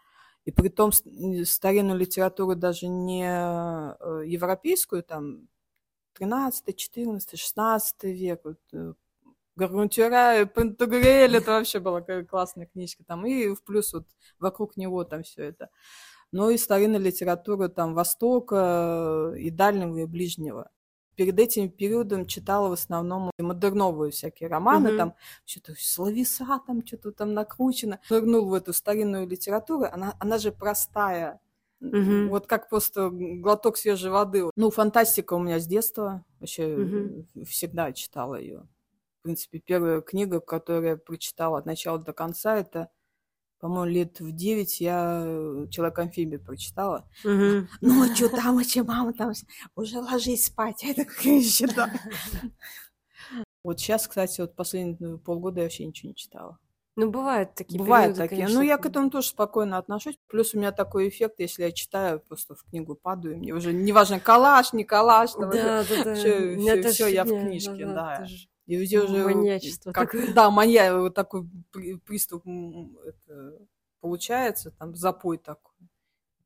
И 0.50 0.52
при 0.52 0.70
том 0.70 0.92
старинную 0.92 2.00
литературу 2.00 2.56
даже 2.56 2.88
не 2.88 3.24
э, 3.24 4.24
европейскую, 4.26 5.04
там 5.04 5.48
13, 6.14 6.76
14, 6.76 7.40
16 7.40 8.04
век, 8.06 8.42
вот, 8.44 8.58
э, 8.74 8.94
Гаргантюра, 9.56 10.48
Пантагрель, 10.48 11.38
это 11.38 11.52
вообще 11.52 11.80
была 11.80 12.02
классная 12.02 12.66
книжка 12.66 13.04
там, 13.04 13.28
и 13.28 13.54
в 13.54 13.64
плюс 13.64 13.94
вот 13.94 14.08
вокруг 14.40 14.76
него 14.76 15.04
там 15.04 15.22
все 15.22 15.44
это. 15.44 15.70
Но 16.32 16.50
и 16.50 16.58
старинная 16.58 17.00
литература 17.00 17.68
там 17.68 17.94
Востока 17.94 19.36
и 19.38 19.52
Дальнего 19.52 19.98
и 20.00 20.06
Ближнего 20.06 20.72
перед 21.20 21.38
этим 21.38 21.70
периодом 21.70 22.26
читала 22.26 22.70
в 22.70 22.72
основном 22.72 23.30
модерновые 23.38 24.10
всякие 24.10 24.48
романы, 24.48 24.88
mm-hmm. 24.88 24.98
там 24.98 25.16
что-то 25.44 25.74
словеса, 25.78 26.62
там 26.66 26.86
что-то 26.86 27.12
там 27.12 27.34
накручено. 27.34 28.00
Нырнул 28.10 28.46
в 28.46 28.54
эту 28.54 28.72
старинную 28.72 29.28
литературу, 29.28 29.86
она, 29.92 30.16
она 30.22 30.38
же 30.38 30.54
простая. 30.54 31.42
Mm-hmm. 31.82 32.30
Вот 32.30 32.48
как 32.48 32.70
просто 32.70 33.10
глоток 33.12 33.76
свежей 33.76 34.12
воды. 34.12 34.50
Ну, 34.56 34.72
фантастика 34.72 35.34
у 35.34 35.40
меня 35.40 35.60
с 35.60 35.68
детства. 35.68 36.24
Вообще 36.40 36.64
mm-hmm. 36.64 37.44
всегда 37.44 37.92
читала 37.92 38.36
ее. 38.36 38.66
В 39.20 39.24
принципе, 39.24 39.60
первая 39.60 40.00
книга, 40.00 40.40
которую 40.40 40.88
я 40.88 40.96
прочитала 40.96 41.58
от 41.58 41.66
начала 41.66 42.00
до 42.00 42.14
конца, 42.14 42.56
это 42.56 42.88
по-моему, 43.60 43.86
лет 43.86 44.20
в 44.20 44.32
девять 44.32 44.80
я 44.80 45.24
э, 45.26 45.68
«Человек-амфибию» 45.70 46.44
прочитала. 46.44 47.08
Угу. 47.24 47.68
Ну, 47.82 48.04
а 48.04 48.16
что 48.16 48.30
там, 48.30 48.58
а 48.58 48.64
что 48.64 48.84
мама 48.84 49.14
там? 49.14 49.34
Уже 49.76 50.00
ложись 50.00 50.46
спать. 50.46 50.84
Это 50.84 51.06
какая 51.06 51.40
еще 51.40 51.68
да. 51.68 51.92
Вот 53.64 53.80
сейчас, 53.80 54.08
кстати, 54.08 54.40
вот 54.40 54.56
последние 54.56 55.18
полгода 55.18 55.60
я 55.60 55.66
вообще 55.66 55.86
ничего 55.86 56.10
не 56.10 56.16
читала. 56.16 56.58
Ну, 56.96 57.10
бывают 57.10 57.56
такие 57.56 57.78
Бывают 57.78 58.16
периоды, 58.16 58.30
такие. 58.30 58.42
Конечно. 58.42 58.60
Ну, 58.60 58.66
я 58.66 58.78
к 58.78 58.86
этому 58.86 59.10
тоже 59.10 59.28
спокойно 59.28 59.78
отношусь. 59.78 60.18
Плюс 60.28 60.54
у 60.54 60.58
меня 60.58 60.72
такой 60.72 61.08
эффект, 61.10 61.36
если 61.40 61.64
я 61.64 61.72
читаю, 61.72 62.20
просто 62.20 62.56
в 62.56 62.64
книгу 62.64 62.96
падаю, 62.96 63.38
мне 63.38 63.54
уже 63.54 63.72
неважно, 63.74 64.20
коллаж, 64.20 64.74
не 64.74 64.84
коллаж. 64.84 65.32
Да, 65.34 65.48
да, 65.48 65.84
да. 66.04 66.16
Все, 66.16 66.92
все, 66.92 67.08
я 67.08 67.24
в 67.24 67.28
книжке, 67.28 67.86
да. 67.86 67.94
да. 67.94 68.28
И 68.70 68.98
уже... 68.98 69.24
Маньячество. 69.24 69.92
Как, 69.92 70.16
да, 70.36 70.52
манья, 70.52 70.96
вот 70.96 71.16
такой 71.16 71.50
приступ 72.06 72.46
это, 72.46 73.58
получается, 74.00 74.70
там 74.70 74.96
запой 74.96 75.40
такой. 75.40 75.76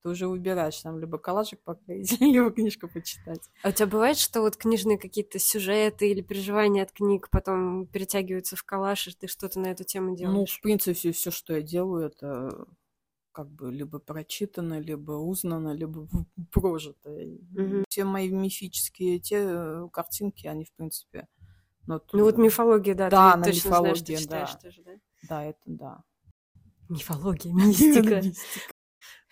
Ты 0.02 0.10
уже 0.10 0.28
выбираешь 0.28 0.80
там 0.82 1.00
либо 1.00 1.18
коллажик 1.18 1.62
поклеить, 1.64 2.18
либо 2.22 2.50
книжку 2.52 2.88
почитать. 2.88 3.50
А 3.62 3.70
у 3.70 3.72
тебя 3.74 3.88
бывает, 3.88 4.18
что 4.18 4.40
вот 4.40 4.56
книжные 4.56 4.98
какие-то 4.98 5.38
сюжеты 5.38 6.12
или 6.12 6.22
переживания 6.22 6.84
от 6.84 6.94
книг 6.94 7.30
потом 7.30 7.88
перетягиваются 7.88 8.56
в 8.56 8.64
коллаж, 8.64 9.08
и 9.08 9.12
ты 9.12 9.28
что-то 9.28 9.60
на 9.60 9.68
эту 9.68 9.84
тему 9.84 10.16
делаешь? 10.16 10.38
Ну, 10.38 10.46
в 10.46 10.62
принципе, 10.62 11.12
все, 11.12 11.30
что 11.30 11.54
я 11.54 11.62
делаю, 11.62 12.08
это 12.08 12.68
как 13.34 13.50
бы 13.50 13.72
либо 13.72 14.00
прочитано, 14.00 14.80
либо 14.80 15.14
узнано, 15.14 15.74
либо 15.74 16.08
прожито. 16.52 17.10
Угу. 17.10 17.84
Все 17.90 18.06
мои 18.06 18.30
мифические 18.30 19.20
те 19.20 19.38
э, 19.40 19.90
картинки, 19.92 20.48
они, 20.48 20.64
в 20.64 20.72
принципе, 20.74 21.28
ну, 21.86 22.02
ну 22.14 22.24
вот 22.24 22.38
мифология, 22.38 22.96
да, 22.96 23.10
да, 23.10 23.38
ты 23.38 23.52
точно 23.52 23.78
знаешь, 23.78 23.98
что 23.98 24.16
читаешь 24.16 24.54
да. 24.54 24.60
тоже, 24.60 24.84
да? 24.84 24.92
Да, 25.30 25.44
это 25.44 25.60
да. 25.66 26.04
Мифология, 26.90 27.54
мистика. 27.54 28.22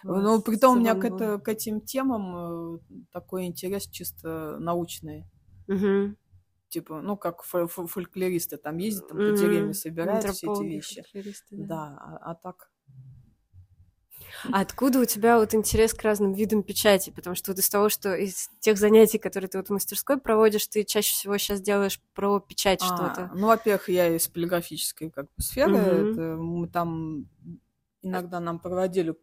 Ну, 0.03 0.41
при 0.41 0.55
том 0.55 0.77
у 0.77 0.79
меня 0.79 0.95
к, 0.95 1.05
это, 1.05 1.37
к 1.37 1.47
этим 1.47 1.81
темам 1.81 2.75
э, 2.75 2.79
такой 3.11 3.45
интерес 3.45 3.87
чисто 3.87 4.57
научный. 4.59 5.27
Угу. 5.67 6.15
Типа, 6.69 7.01
ну, 7.01 7.17
как 7.17 7.43
фольклористы 7.43 8.57
там 8.57 8.77
ездят, 8.77 9.09
там 9.09 9.17
по 9.17 9.37
деревне 9.37 9.73
собирают 9.73 10.25
все 10.25 10.51
эти 10.51 10.63
вещи. 10.63 11.03
Да, 11.51 11.65
да 11.67 11.97
а, 11.99 12.31
а 12.31 12.35
так 12.35 12.70
а 14.51 14.61
откуда 14.61 14.99
у 14.99 15.05
тебя 15.05 15.37
вот 15.37 15.53
интерес 15.53 15.93
к 15.93 16.01
разным 16.03 16.33
видам 16.33 16.63
печати? 16.63 17.09
Потому 17.09 17.35
что 17.35 17.51
вот 17.51 17.59
из 17.59 17.69
того, 17.69 17.89
что 17.89 18.13
из 18.15 18.49
тех 18.59 18.77
занятий, 18.77 19.17
которые 19.17 19.49
ты 19.49 19.57
вот 19.57 19.67
в 19.67 19.71
мастерской 19.71 20.19
проводишь, 20.19 20.67
ты 20.67 20.83
чаще 20.83 21.13
всего 21.13 21.37
сейчас 21.37 21.61
делаешь 21.61 21.99
про 22.13 22.39
печать 22.39 22.81
а, 22.81 22.85
что-то. 22.85 23.31
Ну, 23.35 23.47
во-первых, 23.47 23.89
я 23.89 24.15
из 24.15 24.27
полиграфической 24.27 25.09
как 25.09 25.25
бы 25.25 25.43
сферы. 25.43 25.75
Угу. 25.75 26.11
Это 26.11 26.21
мы 26.37 26.67
там 26.67 27.25
иногда 28.01 28.39
нам 28.39 28.59
проводили 28.59 29.15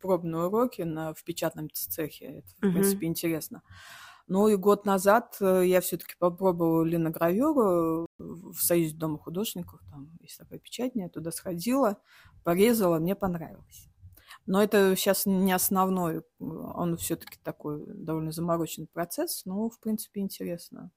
пробные 0.00 0.46
уроки 0.46 0.82
на, 0.82 1.14
в 1.14 1.24
печатном 1.24 1.68
цехе. 1.72 2.26
Это, 2.26 2.48
в 2.60 2.64
угу. 2.64 2.72
принципе, 2.72 3.06
интересно. 3.06 3.62
Ну 4.28 4.46
и 4.48 4.56
год 4.56 4.84
назад 4.84 5.38
э, 5.40 5.62
я 5.64 5.80
все-таки 5.80 6.14
попробовала 6.18 6.84
линогравюру 6.84 8.06
в 8.18 8.58
Союзе 8.60 8.94
Дома 8.94 9.18
художников. 9.18 9.80
Там 9.90 10.10
есть 10.20 10.36
такая 10.36 10.58
печатня, 10.58 11.04
я 11.04 11.08
туда 11.08 11.30
сходила, 11.30 11.98
порезала, 12.44 12.98
мне 12.98 13.16
понравилось. 13.16 13.88
Но 14.48 14.62
это 14.62 14.96
сейчас 14.96 15.26
не 15.26 15.52
основной, 15.52 16.22
он 16.38 16.96
все-таки 16.96 17.38
такой 17.42 17.84
довольно 17.86 18.32
замороченный 18.32 18.88
процесс, 18.90 19.44
но, 19.44 19.68
в 19.68 19.78
принципе, 19.78 20.22
интересно. 20.22 20.90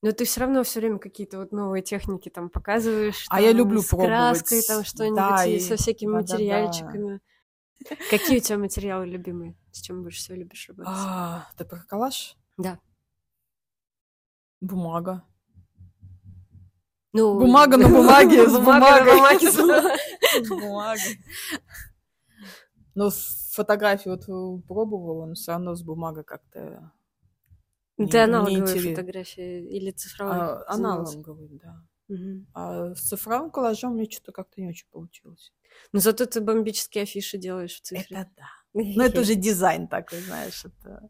Но 0.00 0.12
ты 0.12 0.24
все 0.24 0.42
равно 0.42 0.62
все 0.62 0.78
время 0.78 1.00
какие-то 1.00 1.38
вот 1.38 1.50
новые 1.50 1.82
техники 1.82 2.28
там 2.28 2.48
показываешь. 2.48 3.26
А 3.30 3.40
я 3.40 3.50
люблю 3.50 3.82
с 3.82 3.88
пробовать. 3.88 4.10
краской 4.10 4.62
там 4.62 4.84
что-нибудь 4.84 5.16
да, 5.16 5.44
и 5.44 5.58
со 5.58 5.74
всякими 5.74 6.12
да, 6.12 6.18
материальчиками. 6.18 7.20
Да, 7.80 7.90
да. 7.90 7.96
Какие 8.10 8.38
у 8.38 8.40
тебя 8.40 8.58
материалы 8.58 9.06
любимые? 9.06 9.56
С 9.72 9.80
чем 9.80 10.04
больше 10.04 10.20
всего 10.20 10.36
любишь 10.36 10.68
работать? 10.68 10.92
А, 10.96 11.48
ты 11.56 11.64
про 11.64 11.80
коллаж? 11.80 12.36
Да. 12.58 12.78
Бумага. 14.60 15.24
Ну, 17.12 17.40
Бумага 17.40 17.76
на 17.76 17.88
бумаге 17.88 18.48
с 18.48 18.52
Бумага 18.52 19.02
бумагой. 19.02 19.14
бумаге 19.16 19.50
с 19.50 19.56
бумагой. 19.56 19.98
С 20.44 20.48
бумагой. 20.48 21.18
Но 22.98 23.10
фотографии 23.10 24.08
вот 24.08 24.28
э, 24.28 24.62
пробовала, 24.66 25.26
но 25.26 25.34
все 25.34 25.52
равно 25.52 25.76
с 25.76 25.82
бумагой 25.84 26.24
как-то 26.24 26.90
аналоговые 27.96 28.64
неинтересно. 28.64 28.90
фотографии 28.90 29.68
или 29.68 29.92
цифровые? 29.92 30.40
А, 30.42 30.64
аналоговый, 30.66 31.48
да. 31.62 31.80
Мгм. 32.08 32.46
А 32.54 32.94
с 32.96 33.02
цифровым 33.02 33.52
коллажом 33.52 33.94
мне 33.94 34.10
что-то 34.10 34.32
как-то 34.32 34.60
не 34.60 34.68
очень 34.68 34.88
получилось. 34.90 35.52
Ну, 35.92 36.00
зато 36.00 36.26
ты 36.26 36.40
бомбические 36.40 37.02
афиши 37.04 37.38
делаешь 37.38 37.76
в 37.76 37.82
цифре. 37.82 38.16
Это 38.16 38.30
да. 38.36 38.48
Ну, 38.74 39.04
это 39.04 39.20
уже 39.20 39.36
дизайн 39.36 39.86
такой, 39.86 40.18
знаешь, 40.18 40.64
это... 40.64 41.08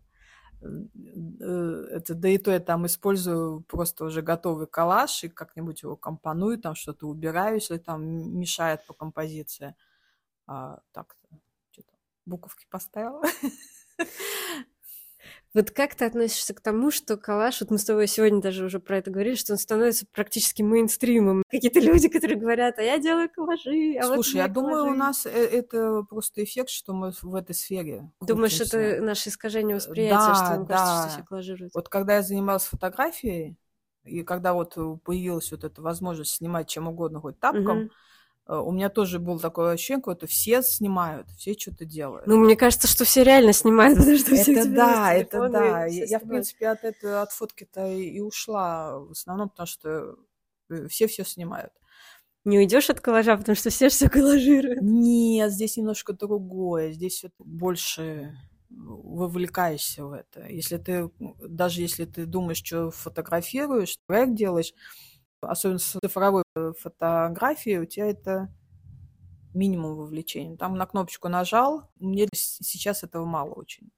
э, 0.60 1.86
Это, 1.96 2.14
да 2.14 2.28
и 2.28 2.36
то 2.36 2.50
я 2.50 2.60
там 2.60 2.84
использую 2.84 3.62
просто 3.62 4.04
уже 4.04 4.20
готовый 4.20 4.66
коллаж 4.66 5.24
и 5.24 5.28
как-нибудь 5.30 5.82
его 5.84 5.96
компоную, 5.96 6.58
там 6.58 6.74
что-то 6.74 7.06
убираю, 7.06 7.54
если 7.54 7.78
там 7.78 8.38
мешает 8.38 8.84
по 8.86 8.92
композиции. 8.92 9.74
А 10.46 10.80
так-то, 10.92 11.38
буковки 12.28 12.66
поставила. 12.70 13.22
Вот 15.54 15.70
как 15.70 15.94
ты 15.94 16.04
относишься 16.04 16.52
к 16.52 16.60
тому, 16.60 16.90
что 16.90 17.16
коллаж, 17.16 17.60
вот 17.60 17.70
мы 17.70 17.78
с 17.78 17.84
тобой 17.84 18.06
сегодня 18.06 18.40
даже 18.40 18.66
уже 18.66 18.80
про 18.80 18.98
это 18.98 19.10
говорили, 19.10 19.34
что 19.34 19.54
он 19.54 19.58
становится 19.58 20.04
практически 20.12 20.60
мейнстримом. 20.62 21.42
Какие-то 21.50 21.80
люди, 21.80 22.08
которые 22.08 22.38
говорят, 22.38 22.78
а 22.78 22.82
я 22.82 22.98
делаю 22.98 23.30
коллажи, 23.30 23.96
а 24.00 24.06
вот 24.08 24.16
Слушай, 24.16 24.34
меня 24.34 24.42
я 24.44 24.48
думаю, 24.48 24.82
у 24.82 24.84
коллажи». 24.84 24.98
нас 24.98 25.26
э, 25.26 25.30
это 25.30 26.02
просто 26.08 26.44
эффект, 26.44 26.68
что 26.68 26.92
мы 26.92 27.12
в 27.22 27.34
этой 27.34 27.54
сфере 27.54 28.10
Думаешь, 28.20 28.56
крутимся. 28.56 28.78
это 28.78 29.02
наше 29.02 29.30
искажение 29.30 29.76
восприятия, 29.76 30.34
что 30.34 30.44
да, 30.44 30.56
нам 30.56 30.66
кажется, 30.66 30.92
что 30.92 31.02
да. 31.02 31.08
все 31.14 31.22
коллажируют? 31.24 31.74
Вот 31.74 31.88
когда 31.88 32.16
я 32.16 32.22
занималась 32.22 32.64
фотографией, 32.64 33.56
и 34.04 34.22
когда 34.22 34.52
вот 34.52 34.74
э, 34.76 34.96
появилась 35.02 35.50
вот 35.50 35.64
эта 35.64 35.80
возможность 35.80 36.32
снимать 36.32 36.68
чем 36.68 36.88
угодно, 36.88 37.20
хоть 37.20 37.40
тапком, 37.40 37.78
Мгм. 37.78 37.90
Э, 38.48 38.56
у 38.56 38.72
меня 38.72 38.88
тоже 38.88 39.18
было 39.18 39.38
такое 39.38 39.72
ощущение, 39.72 40.00
какое-то 40.00 40.26
все 40.26 40.62
снимают, 40.62 41.28
все 41.36 41.54
что-то 41.54 41.84
делают. 41.84 42.26
Ну, 42.26 42.38
мне 42.38 42.56
кажется, 42.56 42.88
что 42.88 43.04
все 43.04 43.22
реально 43.22 43.52
снимают, 43.52 43.98
потому 43.98 44.18
что 44.18 44.34
у 44.34 44.36
всех 44.36 44.58
это 44.58 44.70
да, 44.70 45.14
это 45.14 45.48
да. 45.48 45.88
все 45.88 46.00
Я, 46.00 46.04
я, 46.06 46.18
в 46.18 46.28
принципе, 46.28 46.68
от 46.68 46.84
этого, 46.84 47.22
от 47.22 47.32
фотки-то 47.32 47.86
и 47.86 48.20
ушла 48.20 48.98
в 48.98 49.12
основном, 49.12 49.48
потому 49.50 49.66
что 49.66 50.16
э, 50.70 50.88
все 50.88 51.06
все 51.06 51.24
снимают. 51.24 51.72
Не 52.44 52.58
уйдешь 52.58 52.88
от 52.88 53.00
коллажа, 53.00 53.36
потому 53.36 53.56
что 53.56 53.70
все 53.70 53.88
все 53.88 54.08
коллажируют. 54.08 54.80
Нет, 54.80 55.52
здесь 55.52 55.76
немножко 55.76 56.12
другое. 56.12 56.92
Здесь 56.92 57.16
всё 57.16 57.28
больше 57.38 58.34
вовлекаешься 58.70 60.04
в 60.04 60.12
это. 60.12 60.46
Если 60.46 60.76
ты, 60.76 61.10
даже 61.40 61.80
если 61.82 62.04
ты 62.04 62.26
думаешь, 62.26 62.58
что 62.58 62.90
фотографируешь, 62.90 63.98
проект 64.06 64.34
делаешь, 64.34 64.72
особенно 65.40 65.78
с 65.78 65.96
цифровой 66.02 66.42
э, 66.56 66.72
фотографией, 66.78 67.78
у 67.78 67.86
тебя 67.86 68.06
это 68.06 68.52
минимум 69.54 69.96
вовлечения. 69.96 70.56
Там 70.56 70.76
на 70.76 70.86
кнопочку 70.86 71.28
нажал, 71.28 71.90
мне 71.96 72.28
сейчас 72.32 73.02
этого 73.02 73.24
мало 73.24 73.54
очень. 73.54 73.90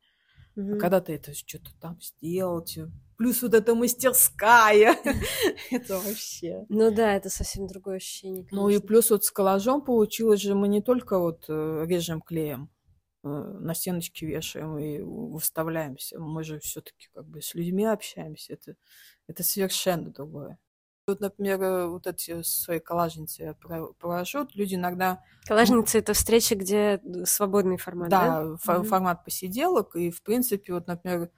А 0.56 0.60
Мгм. 0.60 0.78
когда 0.80 1.00
ты 1.00 1.14
это 1.14 1.32
что-то 1.32 1.70
там 1.80 2.00
сделал, 2.00 2.62
те- 2.62 2.90
плюс 3.16 3.40
вот 3.42 3.54
эта 3.54 3.74
мастерская, 3.74 4.96
это 5.70 5.98
вообще... 5.98 6.66
Ну 6.68 6.90
да, 6.94 7.14
это 7.16 7.30
совсем 7.30 7.66
другое 7.66 7.96
ощущение, 7.96 8.46
Ну 8.50 8.68
и 8.68 8.78
плюс 8.78 9.10
вот 9.10 9.24
с 9.24 9.30
коллажом 9.30 9.80
получилось 9.82 10.40
же, 10.40 10.54
мы 10.54 10.68
не 10.68 10.82
только 10.82 11.18
вот 11.18 11.44
э, 11.48 11.84
режем 11.86 12.20
клеем, 12.20 12.68
э, 13.22 13.28
на 13.28 13.74
стеночки 13.74 14.24
вешаем 14.24 14.78
и 14.78 15.00
выставляемся, 15.00 16.18
мы 16.18 16.42
же 16.44 16.58
все-таки 16.60 17.08
как 17.14 17.26
бы 17.26 17.40
с 17.42 17.54
людьми 17.54 17.84
общаемся, 17.84 18.54
это, 18.54 18.76
это 19.28 19.42
совершенно 19.42 20.10
другое. 20.10 20.58
Вот, 21.10 21.20
например, 21.20 21.62
э, 21.62 21.86
вот 21.86 22.06
эти 22.06 22.42
свои 22.42 22.78
коллажницы 22.80 23.42
я 23.42 23.54
про- 23.54 23.92
провожу, 23.94 24.46
люди 24.54 24.74
иногда, 24.74 25.22
Коллажница— 25.46 25.98
это 26.00 26.12
встреча, 26.12 26.54
где 26.54 27.00
свободный 27.24 27.76
формат, 27.76 28.08
да? 28.08 28.42
да, 28.42 28.56
фо- 28.56 28.78
Мгм. 28.80 28.84
формат 28.84 29.24
посиделок, 29.24 29.96
и, 29.96 30.10
в 30.10 30.22
принципе, 30.22 30.72
вот, 30.74 30.86
например, 30.86 31.30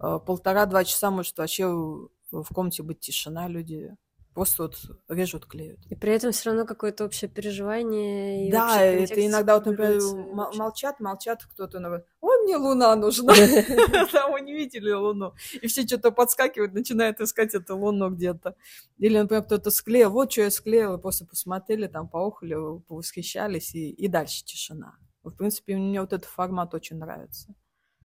э, 0.00 0.18
полтора-два 0.26 0.84
часа 0.84 1.10
может 1.10 1.38
вообще 1.38 1.66
в 1.66 2.46
комнате 2.54 2.82
быть 2.82 3.00
тишина, 3.00 3.46
люди 3.48 3.94
просто 4.34 4.62
вот 4.64 4.76
режут, 5.08 5.46
клеют. 5.46 5.80
И 5.90 5.94
при 5.94 6.12
этом 6.12 6.32
все 6.32 6.50
равно 6.50 6.66
какое-то 6.66 7.04
общее 7.04 7.28
переживание. 7.28 8.48
И 8.48 8.50
Да, 8.50 8.82
это 8.82 9.26
иногда 9.26 9.54
вот, 9.54 9.66
например, 9.66 10.00
вообще. 10.00 10.58
молчат, 10.58 11.00
молчат, 11.00 11.44
кто-то 11.44 11.78
говорит, 11.78 12.06
ой, 12.20 12.42
мне 12.44 12.56
луна 12.56 12.96
нужна. 12.96 13.34
Там 14.12 14.32
вы 14.32 14.40
не 14.40 14.54
видели 14.54 14.90
луну. 14.92 15.34
И 15.60 15.66
все 15.66 15.86
что-то 15.86 16.10
подскакивают, 16.10 16.72
начинают 16.72 17.20
искать 17.20 17.54
эту 17.54 17.76
луну 17.76 18.10
где-то. 18.10 18.54
Или, 18.98 19.18
например, 19.18 19.44
кто-то 19.44 19.70
склеил, 19.70 20.10
вот 20.10 20.32
что 20.32 20.42
я 20.42 20.50
склеил, 20.50 20.94
и 20.94 21.00
просто 21.00 21.26
посмотрели, 21.26 21.86
там 21.86 22.08
поохали, 22.08 22.54
повосхищались, 22.88 23.74
и, 23.74 23.90
и 23.90 24.08
дальше 24.08 24.44
тишина. 24.44 24.94
В 25.22 25.30
принципе, 25.30 25.76
мне 25.76 26.00
вот 26.00 26.12
этот 26.12 26.28
формат 26.28 26.74
очень 26.74 26.96
нравится. 26.96 27.54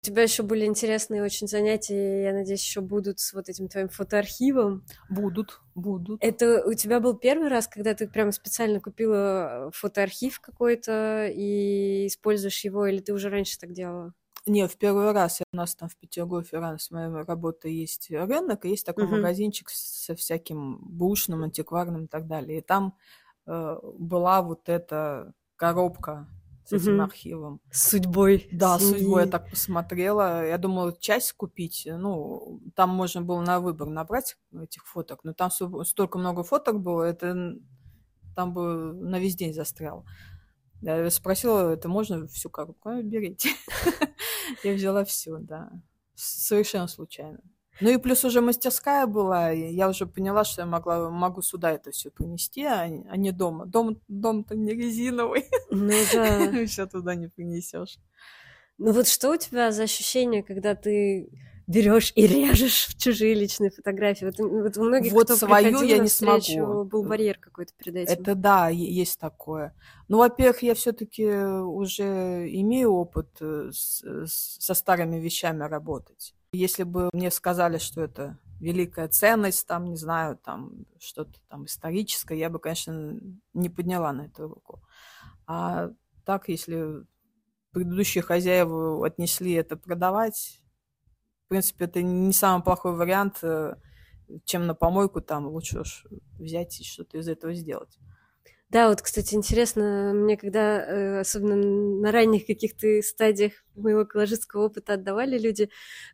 У 0.02 0.06
тебя 0.08 0.22
еще 0.22 0.42
были 0.42 0.64
интересные 0.64 1.22
очень 1.22 1.46
занятия, 1.46 2.24
я 2.24 2.32
надеюсь, 2.32 2.64
еще 2.64 2.80
будут 2.80 3.20
с 3.20 3.32
вот 3.32 3.48
этим 3.48 3.68
твоим 3.68 3.88
фотоархивом. 3.88 4.84
Будут, 5.08 5.60
будут. 5.76 6.20
Это 6.20 6.64
у 6.66 6.74
тебя 6.74 6.98
был 6.98 7.14
первый 7.16 7.46
раз, 7.48 7.68
когда 7.68 7.94
ты 7.94 8.08
прямо 8.08 8.32
специально 8.32 8.80
купила 8.80 9.70
фотоархив 9.72 10.40
какой-то 10.40 11.28
и 11.32 12.08
используешь 12.08 12.64
его, 12.64 12.84
или 12.86 12.98
ты 12.98 13.12
уже 13.12 13.30
раньше 13.30 13.56
так 13.60 13.72
делала? 13.72 14.12
Не, 14.46 14.66
в 14.66 14.76
первый 14.76 15.12
раз 15.12 15.40
у 15.52 15.56
нас 15.56 15.76
там 15.76 15.88
в 15.88 15.96
Петергофе 15.96 16.56
рядом 16.56 16.78
с 16.80 16.90
моей 16.90 17.08
работой 17.24 17.72
есть 17.72 18.10
рынок, 18.10 18.64
и 18.64 18.70
есть 18.70 18.84
такой 18.84 19.06
Мгм. 19.06 19.08
магазинчик 19.08 19.70
со 19.70 20.16
всяким 20.16 20.78
бушным, 20.82 21.44
антикварным 21.44 22.04
и 22.04 22.08
так 22.08 22.26
далее. 22.26 22.58
И 22.58 22.60
там 22.60 22.96
э, 23.46 23.76
была 23.98 24.42
вот 24.42 24.68
эта 24.68 25.32
коробка 25.56 26.26
с 26.64 26.72
этим 26.72 26.92
Мгм. 26.94 27.00
архивом. 27.02 27.60
С 27.70 27.90
судьбой. 27.90 28.48
Да, 28.52 28.78
семьи. 28.78 28.98
судьбой 28.98 29.24
я 29.24 29.28
так 29.30 29.50
посмотрела. 29.50 30.46
Я 30.46 30.58
думала, 30.58 30.96
часть 30.98 31.32
купить. 31.32 31.86
Ну, 31.90 32.60
там 32.74 32.90
можно 32.90 33.20
было 33.22 33.40
на 33.40 33.60
выбор 33.60 33.88
набрать 33.88 34.36
этих 34.52 34.86
фоток, 34.86 35.24
но 35.24 35.32
там 35.34 35.50
столько 35.50 36.18
много 36.18 36.42
фоток 36.44 36.80
было, 36.80 37.02
это 37.02 37.54
там 38.36 38.54
бы 38.54 38.92
на 38.94 39.18
весь 39.18 39.36
день 39.36 39.52
застрял. 39.52 40.04
Я 40.80 41.08
спросила, 41.10 41.70
это 41.72 41.88
можно 41.88 42.26
всю 42.26 42.50
коробку? 42.50 42.88
«А, 42.88 43.02
Берите. 43.02 43.50
Я 44.64 44.74
взяла 44.74 45.04
все, 45.04 45.38
да. 45.38 45.70
Совершенно 46.14 46.88
случайно. 46.88 47.38
Ну 47.80 47.90
и 47.90 47.96
плюс 47.96 48.24
уже 48.24 48.40
мастерская 48.40 49.06
была, 49.06 49.50
я 49.50 49.88
уже 49.88 50.06
поняла, 50.06 50.44
что 50.44 50.62
я 50.62 50.66
могла, 50.66 51.10
могу 51.10 51.42
сюда 51.42 51.72
это 51.72 51.90
все 51.90 52.10
принести, 52.10 52.64
а 52.64 52.86
не 52.88 53.04
а 53.08 53.16
не 53.16 53.32
дома. 53.32 53.66
Дом, 53.66 53.98
дом-то 54.08 54.54
не 54.54 54.72
резиновый, 54.74 55.46
Ну 55.70 55.92
да. 56.12 56.66
все 56.66 56.86
туда 56.86 57.14
не 57.14 57.28
принесешь. 57.28 57.98
Ну 58.78 58.92
вот 58.92 59.08
что 59.08 59.30
у 59.32 59.36
тебя 59.36 59.72
за 59.72 59.84
ощущение, 59.84 60.42
когда 60.42 60.74
ты 60.74 61.28
берешь 61.66 62.12
и 62.16 62.26
режешь 62.26 62.86
в 62.88 62.98
чужие 62.98 63.34
личные 63.34 63.70
фотографии? 63.70 64.24
Вот, 64.26 64.38
вот 64.38 64.76
у 64.76 64.82
многих, 64.84 65.12
Вот 65.12 65.24
кто 65.26 65.36
свою 65.36 65.82
я 65.82 65.98
не 65.98 66.08
встречу, 66.08 66.52
смогу. 66.52 66.84
был 66.84 67.04
барьер 67.04 67.38
какой-то 67.38 67.72
перед 67.76 67.96
этим. 67.96 68.12
Это 68.20 68.34
да, 68.34 68.68
есть 68.68 69.18
такое. 69.18 69.74
Ну, 70.08 70.18
во-первых, 70.18 70.62
я 70.62 70.74
все-таки 70.74 71.24
уже 71.26 72.48
имею 72.50 72.92
опыт 72.92 73.28
э, 73.40 73.70
с- 73.72 74.02
с- 74.26 74.56
со 74.60 74.74
старыми 74.74 75.16
вещами 75.20 75.62
работать. 75.64 76.34
Если 76.52 76.82
бы 76.82 77.08
мне 77.14 77.30
сказали, 77.30 77.78
что 77.78 78.02
это 78.02 78.38
великая 78.60 79.08
ценность, 79.08 79.66
там, 79.66 79.86
не 79.90 79.96
знаю, 79.96 80.36
там 80.36 80.84
что-то 81.00 81.40
там 81.48 81.64
историческое, 81.64 82.38
я 82.38 82.50
бы, 82.50 82.58
конечно, 82.58 83.18
не 83.54 83.70
подняла 83.70 84.12
на 84.12 84.26
эту 84.26 84.48
руку. 84.48 84.82
А 85.46 85.90
так, 86.26 86.48
если 86.48 87.04
предыдущие 87.72 88.22
хозяева 88.22 89.04
отнесли 89.06 89.52
это 89.52 89.76
продавать, 89.76 90.62
в 91.46 91.48
принципе, 91.48 91.86
это 91.86 92.02
не 92.02 92.32
самый 92.32 92.62
плохой 92.62 92.94
вариант, 92.94 93.38
э, 93.42 93.76
чем 94.44 94.66
на 94.66 94.74
помойку, 94.74 95.22
там 95.22 95.46
лучше 95.46 95.80
уж 95.80 96.06
взять 96.38 96.80
и 96.80 96.84
что-то 96.84 97.18
из 97.18 97.28
этого 97.28 97.54
сделать. 97.54 97.98
Да, 98.72 98.88
вот, 98.88 99.02
кстати, 99.02 99.34
интересно, 99.34 100.12
мне 100.14 100.38
когда, 100.38 100.78
э, 100.80 101.20
особенно 101.20 101.56
на 101.56 102.10
ранних 102.10 102.46
каких-то 102.46 103.02
стадиях 103.02 103.52
моего 103.74 104.04
коллажистского 104.06 104.64
опыта 104.66 104.94
отдавали 104.94 105.38
люди 105.38 105.68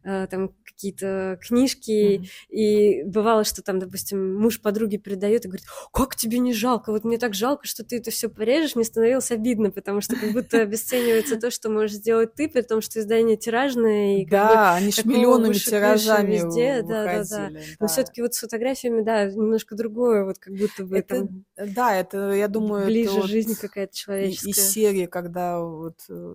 э, 0.04 0.26
там 0.28 0.50
какие-то 0.64 1.38
книжки, 1.40 2.18
Мгм. 2.18 2.26
и 2.50 3.02
бывало, 3.04 3.44
что 3.44 3.62
там, 3.62 3.78
допустим, 3.78 4.36
муж 4.36 4.60
подруги 4.60 4.96
передает 4.96 5.44
и 5.44 5.48
говорит, 5.48 5.66
как 5.92 6.14
тебе 6.16 6.38
не 6.38 6.52
жалко, 6.52 6.92
вот 6.92 7.04
мне 7.04 7.18
так 7.18 7.34
жалко, 7.34 7.66
что 7.66 7.84
ты 7.84 7.98
это 7.98 8.10
все 8.10 8.28
порежешь, 8.28 8.74
мне 8.76 8.84
становилось 8.84 9.30
обидно, 9.30 9.70
потому 9.70 10.00
что 10.00 10.16
как 10.16 10.32
будто 10.32 10.60
обесценивается 10.62 11.36
то, 11.36 11.50
что 11.50 11.68
можешь 11.68 11.96
сделать 11.96 12.34
ты, 12.34 12.48
при 12.48 12.62
том, 12.62 12.80
что 12.80 13.00
издание 13.00 13.36
тиражное, 13.36 14.18
и 14.18 14.24
как 14.24 14.48
бы 14.48 14.54
Да, 14.54 14.74
они 14.74 14.90
ж 14.92 14.96
какого 14.96 15.12
миллионами 15.12 15.52
тиражами 15.54 16.34
везде, 16.34 16.82
да-да-да. 16.82 17.20
выходили. 17.20 17.62
Но 17.80 17.86
да. 17.86 17.92
все-таки 17.92 18.22
вот 18.22 18.34
с 18.34 18.38
фотографиями, 18.38 19.02
да, 19.02 19.24
немножко 19.26 19.74
другое, 19.76 20.24
вот 20.24 20.38
как 20.38 20.54
будто 20.54 20.84
бы 20.84 20.98
Это, 20.98 21.28
да, 21.56 21.96
это, 21.96 22.32
я 22.32 22.47
думаю, 22.48 22.86
ближе 22.86 23.10
это 23.10 23.20
вот 23.20 23.30
жизнь 23.30 23.54
какая-то 23.54 23.94
человеческая. 23.94 24.50
из 24.50 24.72
серии, 24.72 25.06
когда 25.06 25.60
вот 25.60 26.00
э, 26.08 26.34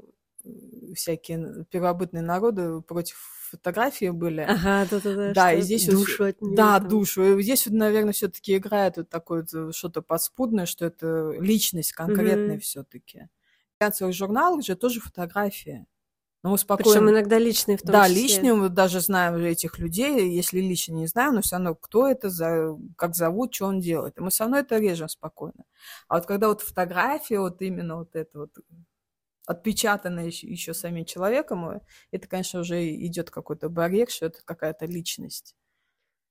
всякие 0.95 1.65
первобытные 1.69 2.23
народы 2.23 2.81
против 2.81 3.17
фотографии 3.51 4.09
были. 4.09 4.41
Ага, 4.41 4.87
да-да-да. 4.89 5.33
Да, 5.33 5.53
и 5.53 5.61
здесь 5.61 5.87
душу 5.87 6.23
вот, 6.23 6.29
от 6.29 6.41
неё 6.41 6.55
да, 6.55 6.79
там. 6.79 6.89
душу. 6.89 7.37
И 7.37 7.43
здесь 7.43 7.67
вот, 7.67 7.75
наверное, 7.75 8.13
все-таки 8.13 8.57
играет 8.57 8.97
вот 8.97 9.09
такое 9.09 9.41
вот, 9.41 9.53
э, 9.53 9.71
что-то 9.71 10.01
подспудное, 10.01 10.65
что 10.65 10.85
это 10.85 11.31
личность 11.39 11.93
конкретная 11.93 12.55
Мгм. 12.55 12.59
все-таки. 12.59 13.29
В 13.75 13.79
глянцевых 13.79 14.13
журналах 14.15 14.63
же 14.63 14.75
тоже 14.75 14.99
фотографии. 14.99 15.85
Но 16.43 16.49
мы 16.49 16.55
Причем 16.57 16.65
спокойно... 16.65 17.09
иногда 17.09 17.39
личные 17.39 17.77
в 17.77 17.81
том 17.81 17.91
Да, 17.93 18.07
числе. 18.07 18.21
личные, 18.21 18.53
мы 18.53 18.67
даже 18.67 18.99
знаем 18.99 19.35
этих 19.37 19.79
людей, 19.79 20.29
если 20.29 20.59
лично 20.59 20.93
не 20.93 21.07
знаем, 21.07 21.35
но 21.35 21.41
все 21.41 21.55
равно, 21.55 21.73
кто 21.73 22.05
это, 22.07 22.29
за, 22.29 22.77
как 22.97 23.15
зовут, 23.15 23.53
что 23.55 23.67
он 23.67 23.79
делает. 23.79 24.17
И 24.17 24.21
мы 24.21 24.29
все 24.29 24.43
равно 24.43 24.57
это 24.57 24.77
режем 24.77 25.07
спокойно. 25.07 25.63
А 26.09 26.15
вот 26.15 26.25
когда 26.25 26.49
вот 26.49 26.61
фотография, 26.61 27.39
вот 27.39 27.61
именно 27.61 27.95
вот 27.95 28.15
это 28.15 28.39
вот 28.39 28.51
отпечатанное 29.45 30.25
еще, 30.25 30.47
еще 30.47 30.73
самим 30.73 31.05
человеком, 31.05 31.69
э, 31.69 31.79
это, 32.11 32.27
конечно, 32.27 32.59
уже 32.59 32.93
идет 32.93 33.29
какой-то 33.31 33.69
барьер, 33.69 34.09
что 34.09 34.25
это 34.25 34.39
какая-то 34.43 34.85
личность. 34.85 35.55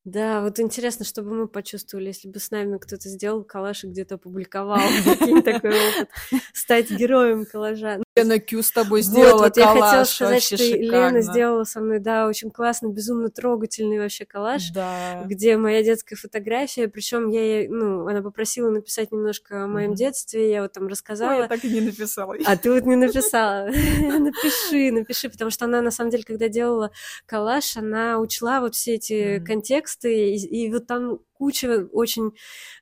Да, 0.05 0.40
вот 0.40 0.59
интересно, 0.59 1.05
что 1.05 1.22
бы 1.22 1.31
мы 1.33 1.46
почувствовали, 1.48 2.07
если 2.07 2.29
бы 2.29 2.40
с 2.40 2.51
нами 2.51 2.77
кто-то 2.79 3.09
сделал 3.09 3.44
коллаж 3.44 3.85
и 3.85 3.88
где-то 3.88 4.16
опубликовал. 4.16 4.81
Такой 5.44 5.70
опыт. 5.70 6.11
Стать 6.53 6.90
героем 6.90 7.46
коллажа. 7.46 8.03
Лена 8.14 8.38
Кью 8.38 8.62
с 8.62 8.70
тобой 8.70 9.01
Вот, 9.01 9.07
сделала 9.07 9.42
вот 9.44 9.57
я 9.57 9.66
хотела 9.68 10.05
сказать, 10.05 10.42
что 10.42 10.57
Лена 10.57 10.77
шикарно. 10.83 11.20
сделала 11.22 11.64
со 11.64 11.81
мной, 11.81 11.98
да, 11.98 12.27
очень 12.29 12.51
классно, 12.51 12.88
безумно 12.88 13.31
трогательный 13.31 13.98
вообще 13.98 14.27
коллаж. 14.27 14.70
Да. 14.70 15.22
где 15.25 15.57
моя 15.57 15.83
детская 15.83 16.16
фотография, 16.16 16.88
причем 16.88 17.29
я, 17.31 17.40
ей, 17.42 17.68
ну, 17.68 18.07
она 18.07 18.20
попросила 18.20 18.68
написать 18.68 19.12
немножко 19.12 19.64
о 19.64 19.66
моем 19.66 19.94
детстве, 19.94 20.51
я 20.51 20.62
вот 20.62 20.72
там 20.72 20.85
Ой, 20.85 20.90
рассказала, 20.90 21.42
я 21.42 21.48
так 21.48 21.64
и 21.64 21.70
не 21.70 21.81
написала. 21.81 22.37
а 22.44 22.57
ты 22.57 22.70
вот 22.72 22.85
не 22.85 22.96
написала. 22.96 23.66
Напиши, 24.22 24.92
напиши, 24.92 25.31
потому 25.31 25.51
что 25.51 25.64
она, 25.64 25.81
на 25.81 25.90
самом 25.90 26.11
деле, 26.11 26.25
когда 26.25 26.48
делала 26.48 26.92
коллаж, 27.27 27.77
она 27.77 28.18
учла 28.18 28.61
вот 28.61 28.75
все 28.75 28.94
эти 28.94 29.42
контексты, 29.44 30.35
и 30.35 30.70
вот 30.70 30.87
там 30.87 31.18
куча 31.42 31.88
очень 31.90 32.31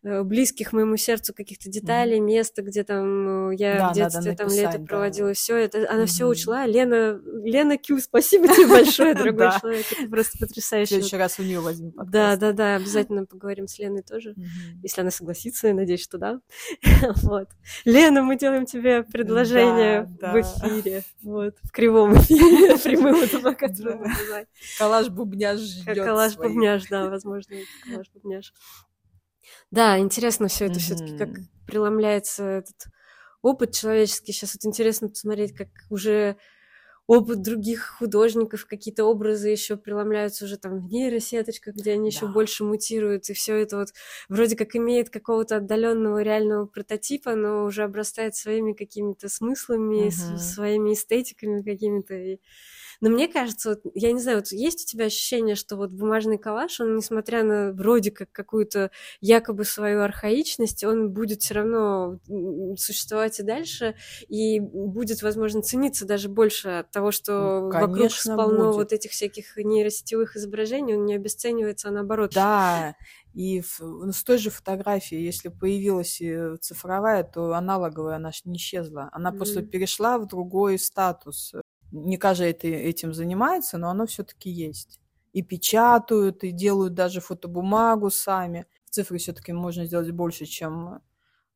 э, 0.02 0.22
близких 0.22 0.74
моему 0.74 0.98
сердцу 0.98 1.32
каких-то 1.32 1.70
деталей, 1.70 2.20
места, 2.20 2.60
где 2.60 2.84
там 2.84 3.50
э, 3.52 3.56
я 3.56 3.78
Да, 3.78 3.90
в 3.90 3.94
детстве 3.94 4.34
там 4.36 4.48
лето 4.50 4.76
да. 4.78 4.84
проводила, 4.84 5.32
все 5.32 5.56
это, 5.56 5.90
она 5.90 6.04
все 6.04 6.24
Мгм. 6.24 6.32
учла. 6.32 6.66
Лена, 6.66 7.18
Лена 7.42 7.78
Кью, 7.78 7.98
спасибо 8.00 8.48
тебе 8.48 8.66
большое, 8.66 9.14
дорогой 9.32 9.46
Да. 9.46 9.58
человек, 9.58 9.86
это 9.98 10.10
просто 10.10 10.36
В 10.36 10.40
потрясающе. 10.40 10.88
следующий 10.96 11.16
раз 11.16 11.38
у 11.38 11.42
нее 11.42 11.60
возьмем 11.60 11.92
Да, 11.96 12.36
да, 12.36 12.52
да, 12.52 12.76
обязательно 13.06 13.24
поговорим 13.24 13.66
с 13.66 13.78
Леной 13.78 14.02
тоже, 14.02 14.34
если 14.82 15.00
она 15.00 15.10
согласится, 15.10 15.68
я 15.68 15.74
надеюсь, 15.74 16.02
что 16.02 16.18
да. 16.18 16.40
Вот. 17.22 17.48
Лена, 17.86 18.22
мы 18.22 18.36
делаем 18.36 18.66
тебе 18.66 19.04
предложение 19.04 20.06
Да, 20.20 20.32
в 20.32 20.34
да. 20.34 20.40
эфире, 20.42 21.02
вот, 21.22 21.54
в 21.62 21.70
кривом 21.70 22.12
эфире, 22.18 22.76
Да. 22.76 23.52
трудно 23.68 24.06
назвать. 24.08 24.48
Калаш 24.78 25.08
бубняж 25.08 25.60
ждет 25.60 26.04
коллаж 26.04 26.36
бубняж, 26.36 26.84
да, 26.90 27.08
возможно, 27.08 27.56
коллаж 27.88 28.06
бубняж. 28.52 28.86
Да, 29.70 29.98
интересно 29.98 30.48
все 30.48 30.66
это 30.66 30.80
все-таки, 30.80 31.14
как 31.16 31.40
преломляется 31.66 32.44
этот 32.44 32.86
опыт 33.42 33.74
человеческий. 33.74 34.32
Сейчас 34.32 34.54
вот 34.54 34.64
интересно 34.68 35.08
посмотреть, 35.08 35.54
как 35.54 35.68
уже 35.88 36.36
опыт 37.06 37.42
других 37.42 37.96
художников, 37.98 38.66
какие-то 38.66 39.04
образы 39.04 39.50
еще 39.50 39.76
преломляются 39.76 40.44
уже 40.46 40.58
там 40.58 40.80
в 40.80 40.90
нейросеточках, 40.92 41.74
где 41.74 41.92
они 41.92 42.08
еще 42.10 42.26
Да. 42.26 42.32
больше 42.32 42.64
мутируют, 42.64 43.30
и 43.30 43.34
все 43.34 43.56
это 43.56 43.78
вот 43.78 43.88
вроде 44.28 44.56
как 44.56 44.76
имеет 44.76 45.10
какого-то 45.10 45.56
отдаленного 45.56 46.22
реального 46.22 46.66
прототипа, 46.66 47.34
но 47.34 47.64
уже 47.64 47.84
обрастает 47.84 48.36
своими 48.36 48.74
какими-то 48.74 49.28
смыслами, 49.28 50.10
Мгм. 50.10 50.38
своими 50.38 50.94
эстетиками 50.94 51.62
какими-то. 51.62 52.14
и- 52.14 52.38
Но 53.00 53.08
мне 53.10 53.28
кажется, 53.28 53.70
вот, 53.70 53.80
я 53.94 54.12
не 54.12 54.20
знаю, 54.20 54.38
вот 54.38 54.48
есть 54.52 54.82
у 54.84 54.86
тебя 54.86 55.06
ощущение, 55.06 55.54
что 55.54 55.76
вот 55.76 55.90
бумажный 55.90 56.38
коллаж, 56.38 56.80
он, 56.80 56.96
несмотря 56.96 57.42
на 57.44 57.72
вроде 57.72 58.10
как 58.10 58.30
какую-то 58.32 58.90
якобы 59.20 59.64
свою 59.64 60.02
архаичность, 60.02 60.84
он 60.84 61.10
будет 61.12 61.40
все 61.42 61.54
равно 61.54 62.18
существовать 62.76 63.40
и 63.40 63.42
дальше, 63.42 63.94
и 64.28 64.60
будет, 64.60 65.22
возможно, 65.22 65.62
цениться 65.62 66.06
даже 66.06 66.28
больше 66.28 66.68
от 66.68 66.90
того, 66.90 67.10
что 67.10 67.32
Ну, 67.36 67.50
вокруг 67.78 68.12
конечно, 68.12 68.36
полно 68.36 68.74
будет. 68.74 68.74
вот 68.74 68.92
этих 68.92 69.12
всяких 69.12 69.56
нейросетевых 69.56 70.36
изображений, 70.36 70.94
он 70.96 71.06
не 71.06 71.14
обесценивается, 71.14 71.88
а 71.88 71.92
наоборот. 71.92 72.32
Да, 72.32 72.94
и 73.32 73.60
в- 73.60 73.80
ну, 73.80 74.12
с 74.12 74.22
той 74.22 74.38
же 74.38 74.50
фотографии, 74.50 75.16
если 75.18 75.48
появилась 75.48 76.20
э, 76.20 76.56
цифровая, 76.60 77.24
то 77.24 77.54
аналоговая 77.54 78.16
она 78.16 78.30
не 78.44 78.56
исчезла. 78.56 79.08
Она 79.12 79.32
просто 79.32 79.62
Мгм. 79.62 79.70
перешла 79.70 80.16
в 80.18 80.26
другой 80.28 80.78
статус. 80.78 81.54
Не 81.92 82.16
каждый 82.16 82.50
это, 82.50 82.68
этим 82.68 83.12
занимается, 83.14 83.78
но 83.78 83.90
оно 83.90 84.06
все-таки 84.06 84.50
есть. 84.50 85.00
И 85.32 85.42
печатают, 85.42 86.44
и 86.44 86.50
делают 86.50 86.94
даже 86.94 87.20
фотобумагу 87.20 88.10
сами. 88.10 88.66
В 88.86 88.90
цифре 88.90 89.18
все-таки 89.18 89.52
можно 89.52 89.84
сделать 89.86 90.10
больше, 90.10 90.46
чем 90.46 91.00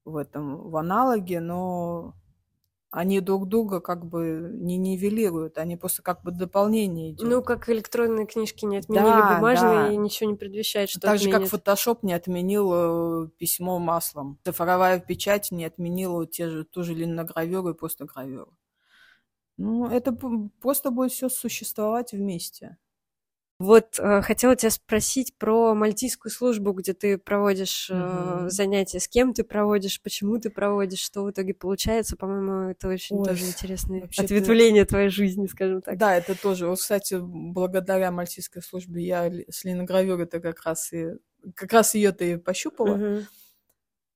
в 0.05 0.17
этом 0.17 0.71
в 0.71 0.77
аналоге, 0.77 1.41
но 1.41 2.15
они 2.95 3.21
друг 3.21 3.49
друга 3.49 3.81
как 3.81 4.07
бы 4.07 4.51
не 4.53 4.77
нивелируют, 4.77 5.59
они 5.59 5.77
просто 5.77 6.01
как 6.03 6.23
бы 6.23 6.31
дополнение 6.31 7.11
идет. 7.11 7.29
Ну, 7.29 7.43
как 7.43 7.69
электронные 7.69 8.25
книжки 8.25 8.65
не 8.65 8.77
отменили 8.77 9.05
Да, 9.05 9.35
бумажные, 9.35 9.89
да. 9.89 9.93
и 9.93 9.97
ничего 9.97 10.31
не 10.31 10.37
предвещает, 10.37 10.91
что 10.91 11.01
Так 11.01 11.19
же, 11.19 11.29
как 11.29 11.43
отменят. 11.43 11.67
Photoshop 11.67 11.99
не 12.03 12.13
отменил 12.13 13.25
э, 13.25 13.29
письмо 13.37 13.81
маслом. 13.81 14.39
Цифровая 14.45 15.01
печать 15.01 15.51
не 15.51 15.65
отменила 15.65 16.25
те 16.25 16.49
же, 16.49 16.65
ту 16.65 16.85
же 16.85 16.95
линогравюру 16.95 17.71
и 17.71 17.75
просто 17.75 18.05
гравюру. 18.05 18.57
Ну, 19.57 19.87
это 19.89 20.13
просто 20.61 20.91
будет 20.91 21.13
все 21.13 21.29
существовать 21.29 22.13
вместе. 22.13 22.77
Вот 23.61 24.01
э, 24.01 24.21
хотела 24.23 24.57
тебя 24.57 24.71
спросить 24.71 25.37
про 25.39 25.75
мальтийскую 25.75 26.33
службу, 26.33 26.73
где 26.73 26.93
ты 26.93 27.19
проводишь 27.19 27.89
э, 27.89 27.95
Мгм. 27.95 28.51
занятия, 28.51 28.99
с 28.99 29.07
кем 29.07 29.33
ты 29.33 29.45
проводишь, 29.45 30.03
почему 30.03 30.39
ты 30.39 30.51
проводишь, 30.51 30.99
что 31.01 31.23
в 31.23 31.31
итоге 31.31 31.55
получается. 31.55 32.17
По-моему, 32.17 32.71
это 32.71 32.89
очень 32.89 33.17
Ой, 33.17 33.29
тоже 33.29 33.45
интересное 33.47 34.09
ответвление 34.17 34.85
твоей 34.85 35.09
жизни, 35.09 35.47
скажем 35.47 35.83
так. 35.83 35.99
Да, 35.99 36.17
это 36.17 36.35
тоже. 36.35 36.67
Вот, 36.67 36.81
кстати, 36.81 37.17
благодаря 37.21 38.11
мальтийской 38.11 38.61
службе 38.61 39.05
я 39.05 39.31
с 39.49 39.63
линогравюрой-то 39.65 40.41
как 40.41 40.63
раз 40.65 40.93
и 40.93 41.13
как 41.55 41.73
раз 41.73 41.95
ее-то 41.95 42.25
и 42.25 42.37
пощупала. 42.37 42.97
Мгм. 42.97 43.27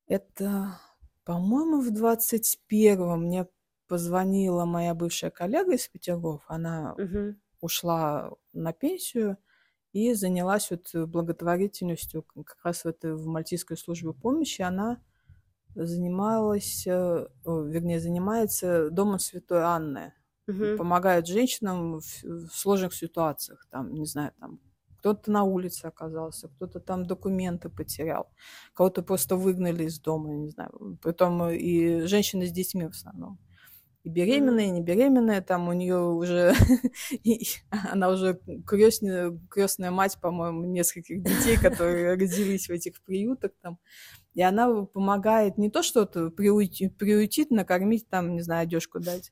Это, 0.08 0.80
по-моему, 1.24 1.80
в 1.80 1.92
21-м 1.92 3.22
мне 3.24 3.46
позвонила 3.88 4.64
моя 4.64 4.94
бывшая 4.94 5.30
коллега 5.30 5.74
из 5.74 5.88
Петергоф. 5.88 6.44
Она 6.48 6.98
Мгм. 6.98 7.40
ушла 7.60 8.32
на 8.52 8.72
пенсию 8.72 9.38
и 9.92 10.14
занялась 10.14 10.70
вот 10.70 10.94
благотворительностью 11.08 12.22
как 12.22 12.58
раз 12.64 12.82
в, 12.84 12.86
этой, 12.86 13.14
в 13.14 13.26
Мальтийской 13.26 13.76
службе 13.76 14.12
помощи. 14.12 14.62
Она 14.62 15.02
занималась, 15.74 16.86
э, 16.86 17.28
вернее, 17.44 18.00
занимается 18.00 18.90
Домом 18.90 19.18
Святой 19.18 19.62
Анны. 19.62 20.14
Мгм. 20.46 20.76
Помогает 20.78 21.26
женщинам 21.26 22.00
в, 22.00 22.22
в 22.24 22.48
сложных 22.50 22.94
ситуациях. 22.94 23.66
Там, 23.70 23.92
не 23.94 24.06
знаю, 24.06 24.32
там 24.40 24.60
кто-то 24.98 25.30
на 25.30 25.44
улице 25.44 25.86
оказался, 25.86 26.48
кто-то 26.48 26.80
там 26.80 27.06
документы 27.06 27.68
потерял, 27.68 28.30
кого-то 28.74 29.02
просто 29.02 29.36
выгнали 29.36 29.84
из 29.84 30.00
дома, 30.00 30.30
не 30.34 30.48
знаю. 30.50 30.98
Притом 31.02 31.48
и 31.50 32.00
женщины 32.02 32.46
с 32.46 32.52
детьми 32.52 32.86
в 32.86 32.90
основном. 32.90 33.38
И 34.08 34.10
беременная, 34.10 34.64
и 34.64 34.70
не 34.70 34.80
беременная, 34.80 35.42
там 35.42 35.68
у 35.68 35.74
нее 35.74 35.98
уже, 35.98 36.54
она 37.92 38.08
уже 38.08 38.40
крестная, 38.66 39.90
мать, 39.90 40.16
по-моему, 40.18 40.64
нескольких 40.64 41.22
детей, 41.22 41.58
которые 41.58 42.12
родились 42.14 42.68
в 42.68 42.70
этих 42.70 43.02
приютах 43.02 43.50
там. 43.60 43.78
И 44.32 44.40
она 44.40 44.84
помогает 44.86 45.58
не 45.58 45.70
то 45.70 45.82
что-то 45.82 46.30
приютить, 46.30 47.50
накормить, 47.50 48.08
там, 48.08 48.34
не 48.34 48.40
знаю, 48.40 48.62
одежку 48.62 48.98
дать, 48.98 49.30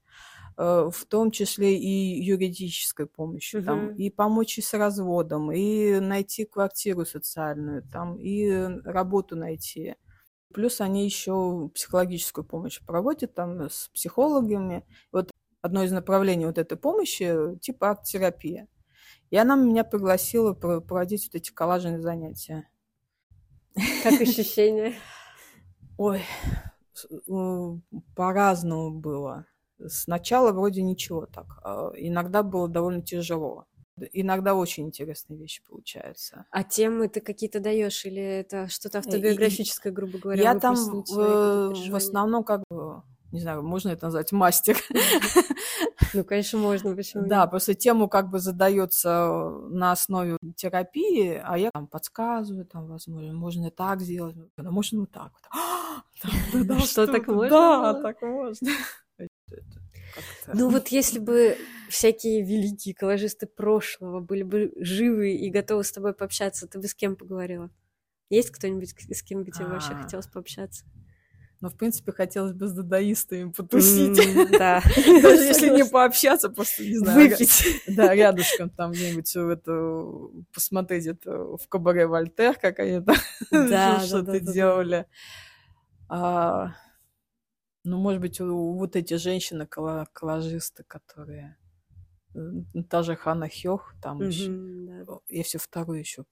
э, 0.58 0.90
в 0.92 1.06
том 1.06 1.30
числе 1.30 1.78
и 1.78 2.22
юридической 2.22 3.06
помощью, 3.06 3.64
там, 3.64 3.94
и 3.94 4.10
помочь 4.10 4.58
и 4.58 4.62
с 4.62 4.74
разводом, 4.74 5.52
и 5.52 6.00
найти 6.00 6.44
квартиру 6.44 7.06
социальную, 7.06 7.82
там, 7.90 8.18
и 8.18 8.50
работу 8.84 9.36
найти. 9.36 9.94
Плюс 10.52 10.80
они 10.80 11.04
еще 11.04 11.70
психологическую 11.74 12.44
помощь 12.44 12.80
проводят 12.84 13.34
там 13.34 13.68
с 13.68 13.88
психологами. 13.92 14.86
Вот 15.12 15.30
одно 15.60 15.82
из 15.82 15.92
направлений 15.92 16.46
вот 16.46 16.58
этой 16.58 16.78
помощи 16.78 17.58
типа 17.60 17.90
арт-терапия. 17.90 18.68
И 19.30 19.36
она 19.36 19.56
меня 19.56 19.84
пригласила 19.84 20.54
про- 20.54 20.80
проводить 20.80 21.26
вот 21.26 21.34
эти 21.34 21.50
коллажные 21.52 22.00
занятия. 22.00 22.68
Как 24.02 24.20
ощущение? 24.20 24.94
Ой, 25.98 26.22
э, 27.10 27.78
по-разному 28.14 28.98
было. 28.98 29.46
Сначала 29.86 30.52
вроде 30.52 30.82
ничего 30.82 31.26
так. 31.26 31.46
а 31.62 31.90
Иногда 31.96 32.42
было 32.42 32.68
довольно 32.68 33.02
тяжело. 33.02 33.66
Иногда 34.12 34.54
очень 34.54 34.86
интересные 34.86 35.38
вещи 35.38 35.62
получаются. 35.66 36.44
А 36.50 36.62
темы 36.62 37.08
ты 37.08 37.20
какие-то 37.20 37.60
даешь 37.60 38.04
или 38.04 38.22
это 38.22 38.68
что-то 38.68 38.98
автобиографическое, 38.98 39.92
грубо 39.92 40.18
говоря, 40.18 40.42
Я 40.42 40.58
там 40.58 40.74
э, 40.74 41.72
в 41.90 41.94
основном 41.94 42.44
как 42.44 42.62
бы 42.70 43.02
не 43.32 43.40
знаю, 43.40 43.62
можно 43.62 43.90
это 43.90 44.06
назвать 44.06 44.32
мастер. 44.32 44.76
Ну, 46.14 46.24
конечно, 46.24 46.58
можно, 46.58 46.94
почему 46.94 47.26
Да, 47.26 47.46
просто 47.46 47.74
тему 47.74 48.08
как 48.08 48.30
бы 48.30 48.38
задается 48.38 49.50
на 49.68 49.92
основе 49.92 50.38
терапии, 50.54 51.40
а 51.44 51.58
я 51.58 51.70
там 51.70 51.88
подсказываю, 51.88 52.64
там, 52.64 52.86
возможно, 52.86 53.32
можно 53.34 53.70
так 53.70 54.00
сделать, 54.00 54.36
а 54.56 54.62
можно 54.70 55.00
вот 55.00 55.10
так 55.10 55.32
вот. 55.32 56.80
Что, 56.86 57.06
так 57.06 57.26
можно? 57.26 57.50
Да, 57.50 58.02
так 58.02 58.22
можно. 58.22 58.70
Ну 60.52 60.68
вот 60.70 60.88
если 60.88 61.18
бы 61.18 61.56
всякие 61.88 62.42
великие 62.42 62.94
коллажисты 62.94 63.46
прошлого 63.46 64.20
были 64.20 64.42
бы 64.42 64.72
живы 64.76 65.34
и 65.36 65.50
готовы 65.50 65.84
с 65.84 65.92
тобой 65.92 66.14
пообщаться, 66.14 66.66
ты 66.66 66.78
бы 66.78 66.86
с 66.88 66.94
кем 66.94 67.16
поговорила? 67.16 67.70
Есть 68.28 68.50
кто-нибудь, 68.50 68.94
с 69.10 69.22
кем 69.22 69.44
бы 69.44 69.50
тебе 69.50 69.66
вообще 69.66 69.94
А. 69.94 70.02
хотелось 70.02 70.26
пообщаться? 70.26 70.84
Но, 71.60 71.70
в 71.70 71.76
принципе, 71.76 72.12
хотелось 72.12 72.52
бы 72.52 72.66
с 72.66 72.72
дадаистами 72.72 73.50
потусить. 73.50 74.18
М, 74.18 74.50
Да. 74.52 74.82
Даже 75.22 75.42
если 75.44 75.70
не 75.70 75.86
пообщаться, 75.86 76.50
просто, 76.50 76.82
не 76.82 76.96
знаю, 76.98 77.30
Выпить. 77.30 77.82
да, 77.86 78.14
рядышком 78.14 78.68
там 78.68 78.92
где-нибудь 78.92 79.34
это, 79.34 80.44
посмотреть 80.52 81.06
это 81.06 81.56
в 81.56 81.66
кабаре 81.68 82.06
Вольтер, 82.06 82.56
как 82.56 82.78
они 82.78 83.00
там 83.00 83.16
что-то 84.00 84.40
делали. 84.40 85.06
Ну, 87.86 87.98
может 87.98 88.20
быть, 88.20 88.40
у- 88.40 88.72
вот 88.74 88.96
эти 88.96 89.14
женщины-коллажисты, 89.14 90.84
которые... 90.84 91.56
Та 92.90 93.02
же 93.02 93.16
Хана 93.16 93.48
Хёх, 93.48 93.94
там 94.02 94.26
еще... 94.26 94.52
Мгм, 94.52 94.86
да. 95.06 95.18
Я 95.28 95.42
все 95.42 95.58
вторую 95.58 96.00
еще 96.00 96.24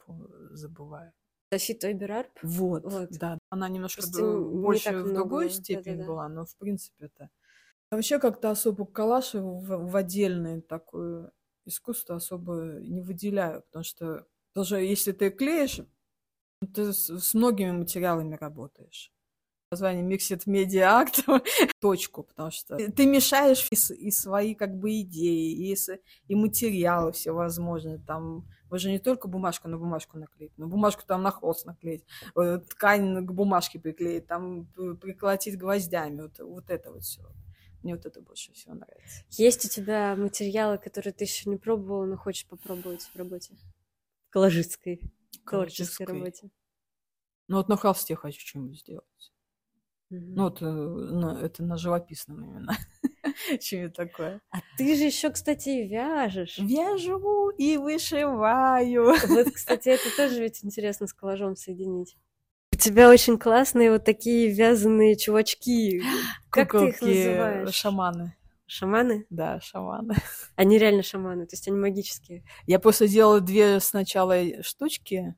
забываю. 0.51 1.13
Софи 1.53 1.75
Тойберарп? 1.75 2.39
Вот, 2.43 2.85
Вот. 2.85 3.11
да. 3.11 3.39
Она 3.51 3.69
немножко 3.69 4.03
Просто 4.03 4.23
ду- 4.23 4.59
больше 4.61 4.91
в 4.93 5.05
много, 5.05 5.15
другой 5.15 5.51
степени 5.51 5.95
да-да-да. 5.95 6.07
была, 6.07 6.29
но 6.29 6.45
в 6.45 6.57
принципе 6.57 7.07
это... 7.07 7.31
Вообще 7.91 8.19
как-то 8.19 8.51
особо 8.51 8.87
калаш 8.87 9.35
в, 9.35 9.91
в 9.91 9.97
отдельное 9.97 10.61
такое 10.63 11.33
искусство 11.67 12.17
особо 12.17 12.81
не 12.81 13.01
выделяю, 13.03 13.63
потому 13.63 13.85
что 13.85 14.27
даже 14.55 14.79
если 14.79 15.13
ты 15.13 15.31
клеишь, 15.31 15.81
ты 16.75 16.93
с, 16.93 17.11
с 17.11 17.35
многими 17.35 17.73
материалами 17.73 18.37
работаешь. 18.37 19.14
Название 19.75 20.05
Mixed 20.05 20.47
Media 20.47 21.05
Act 21.05 21.25
точку, 21.81 22.23
потому 22.23 22.53
что 22.53 22.77
ты 22.77 23.07
мешаешь 23.07 23.67
и, 23.73 24.07
и 24.07 24.11
свои 24.13 24.55
как 24.55 24.79
бы 24.79 25.01
идеи, 25.01 25.73
и, 25.73 25.77
и 26.29 26.35
материалы 26.37 27.11
всевозможные. 27.11 27.99
Там 27.99 28.47
вы 28.71 28.79
же 28.79 28.91
не 28.91 29.01
только 29.01 29.27
бумажку 29.27 29.67
на 29.67 29.77
бумажку 29.77 30.17
наклеить, 30.17 30.53
но 30.57 30.69
бумажку 30.69 31.03
там 31.05 31.23
на 31.23 31.33
холст 31.33 31.67
наклеить, 31.67 32.05
э, 32.37 32.61
ткань 32.71 33.27
к 33.27 33.33
бумажке 33.33 33.81
приклеить, 33.81 34.29
там 34.29 34.67
приколотить 35.01 35.59
гвоздями. 35.59 36.23
Вот, 36.23 36.39
вот 36.39 36.71
это 36.71 36.93
вот 36.93 37.03
все. 37.03 37.23
Мне 37.83 37.97
вот 37.97 38.07
это 38.07 38.21
больше 38.23 38.53
всего 38.53 38.75
нравится. 38.75 39.25
Есть 39.31 39.65
у 39.65 39.69
тебя 39.69 40.15
материалы, 40.17 40.79
которые 40.79 41.13
ты 41.13 41.25
еще 41.25 41.51
не 41.51 41.57
пробовала, 41.57 42.07
но 42.07 42.17
хочешь 42.17 42.47
попробовать 42.47 43.03
в 43.03 43.17
работе? 43.17 43.57
Коллажистской, 44.31 45.01
творческой 45.45 46.07
работе. 46.07 46.51
Ну 47.49 47.57
вот 47.57 47.69
на 47.69 47.77
холсте 47.77 48.17
хочу 48.17 48.41
что-нибудь 48.41 48.79
сделать. 48.79 49.34
Ну 50.21 50.45
вот 50.45 50.61
на- 50.61 51.41
это 51.43 51.63
на 51.63 51.77
живописном 51.77 52.45
именно. 52.45 52.77
Что-нибудь 53.61 53.95
такое. 53.95 54.41
А 54.51 54.59
ты 54.77 54.97
же 54.97 55.05
еще, 55.05 55.31
кстати, 55.31 55.69
и 55.69 55.89
вяжешь. 55.89 56.59
Вяжу 56.59 57.51
и 57.51 57.77
вышиваю. 57.77 59.15
Вот, 59.29 59.51
кстати, 59.53 59.89
это 59.89 60.15
тоже 60.17 60.43
ведь 60.43 60.65
интересно 60.65 61.07
с 61.07 61.13
коллажом 61.13 61.57
соединить. 61.57 62.17
У 62.73 62.77
тебя 62.77 63.09
очень 63.09 63.39
классные 63.39 63.91
вот 63.93 64.05
такие 64.05 64.53
вязаные 64.53 65.17
чувачки. 65.17 66.03
Как 66.51 66.73
ты 66.73 66.89
их 66.89 67.01
называешь? 67.01 67.75
Шаманы. 67.75 68.37
Шаманы? 68.67 69.27
Да, 69.31 69.61
шаманы. 69.61 70.15
Они 70.57 70.79
реально 70.79 71.03
шаманы, 71.03 71.47
то 71.47 71.55
есть 71.55 71.69
они 71.69 71.77
магические. 71.77 72.45
Я 72.67 72.79
просто 72.79 73.07
делала 73.07 73.41
две 73.41 73.79
сначала 73.79 74.63
штучки, 74.63 75.35